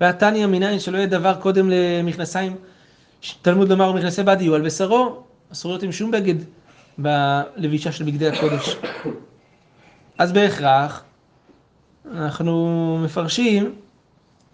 והתניא 0.00 0.46
מניין 0.46 0.80
שלא 0.80 0.96
יהיה 0.96 1.06
דבר 1.06 1.34
קודם 1.34 1.70
למכנסיים, 1.70 2.56
תלמוד 3.42 3.68
לומר 3.68 3.92
מכנסי 3.92 4.22
בד 4.22 4.36
יהיו 4.40 4.54
על 4.54 4.62
בשרו, 4.62 5.22
אסור 5.52 5.72
להיות 5.72 5.82
עם 5.82 5.92
שום 5.92 6.10
בגד 6.10 6.34
בלבישה 6.98 7.92
של 7.92 8.04
בגדי 8.04 8.28
הקודש. 8.28 8.76
אז 10.18 10.32
בהכרח 10.32 11.04
אנחנו 12.12 12.98
מפרשים 13.04 13.74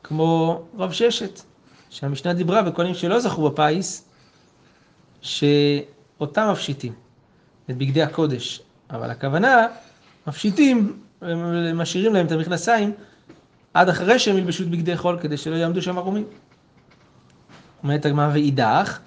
כמו 0.03 0.63
רב 0.79 0.93
ששת, 0.93 1.41
שהמשנה 1.91 2.33
דיברה 2.33 2.63
בכהנים 2.63 2.95
שלא 2.95 3.21
זכו 3.21 3.51
בפיס, 3.51 4.09
שאותם 6.21 6.49
מפשיטים 6.53 6.93
את 7.71 7.77
בגדי 7.77 8.03
הקודש, 8.03 8.63
אבל 8.91 9.11
הכוונה, 9.11 9.67
מפשיטים, 10.27 11.03
משאירים 11.75 12.15
להם 12.15 12.27
את 12.27 12.33
המכנסיים 12.33 12.93
עד 13.75 13.89
אחרי 13.89 14.19
שהם 14.19 14.39
ילבשו 14.39 14.63
את 14.63 14.69
בגדי 14.69 14.97
חול 14.97 15.19
כדי 15.21 15.37
שלא 15.37 15.57
יעמדו 15.57 15.83
שם 15.83 15.99
ערומים. 15.99 16.25
אומרת 17.83 18.07
הגמרא 18.07 18.29
ואידך, 18.33 18.99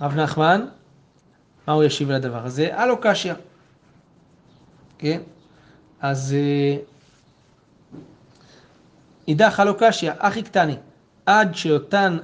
רב 0.00 0.14
נחמן, 0.14 0.66
מה 1.66 1.72
הוא 1.72 1.84
ישיב 1.84 2.10
על 2.10 2.16
הדבר 2.16 2.46
הזה? 2.46 2.80
הלו 2.80 2.96
קשיא. 3.00 3.34
כן? 4.98 5.20
אז 6.00 6.34
אה, 6.38 6.76
אידך 9.28 9.60
הלו 9.60 9.74
קשיא, 9.78 10.12
אחי 10.18 10.42
קטני, 10.42 10.76
עד 11.26 11.54
שאותן 11.54 12.18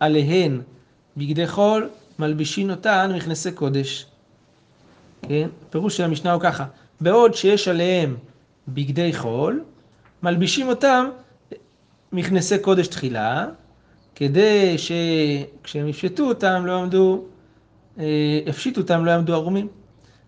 עליהן 0.00 0.60
בגדי 1.16 1.48
חול, 1.48 1.90
מלבישין 2.22 2.70
אותן 2.70 3.12
מכנסי 3.16 3.52
קודש. 3.52 4.06
כן? 5.22 5.48
פירוש 5.70 5.96
של 5.96 6.04
המשנה 6.04 6.32
הוא 6.32 6.42
ככה, 6.42 6.64
בעוד 7.00 7.34
שיש 7.34 7.68
עליהם 7.68 8.16
בגדי 8.68 9.12
חול, 9.12 9.64
מלבישים 10.22 10.68
אותם 10.68 11.08
מכנסי 12.12 12.58
קודש 12.58 12.86
תחילה, 12.86 13.46
כדי 14.14 14.76
שכשהם 14.78 15.88
יפשטו 15.88 16.28
אותם 16.28 16.66
לא 16.66 16.72
יעמדו, 16.72 17.24
אה, 17.98 18.04
יפשיטו 18.46 18.80
אותם 18.80 19.04
לא 19.04 19.10
יעמדו 19.10 19.34
ערומים. 19.34 19.68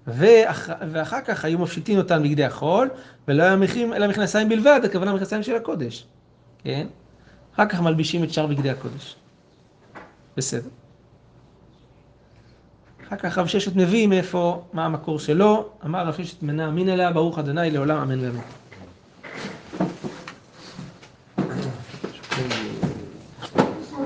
ואח, 0.07 0.71
ואחר 0.91 1.21
כך 1.21 1.45
היו 1.45 1.59
מפשיטים 1.59 1.99
אותם 1.99 2.23
בגדי 2.23 2.45
החול, 2.45 2.91
ולא 3.29 3.43
היו 3.43 3.57
מניחים 3.57 3.93
אלא 3.93 4.09
מכנסיים 4.09 4.49
בלבד, 4.49 4.81
הכוונה 4.85 5.13
מכנסיים 5.13 5.43
של 5.43 5.57
הקודש. 5.57 6.07
כן? 6.65 6.87
אחר 7.55 7.67
כך 7.67 7.81
מלבישים 7.81 8.25
את 8.25 8.33
שאר 8.33 8.47
בגדי 8.47 8.71
הקודש. 8.71 9.17
בסדר. 10.37 10.69
אחר 13.09 13.17
כך 13.17 13.39
רב 13.39 13.47
ששת 13.47 13.77
מביא 13.77 14.07
מאיפה, 14.07 14.63
מה 14.73 14.85
המקור 14.85 15.19
שלו, 15.19 15.69
אמר 15.85 16.07
רב 16.07 16.15
ששת 16.15 16.43
מנה 16.43 16.69
אמין 16.69 16.89
אליה, 16.89 17.13
ברוך 17.13 17.39
ה' 17.39 17.43
לעולם 17.53 17.99
אמן 17.99 18.21
ואמן. 18.21 18.64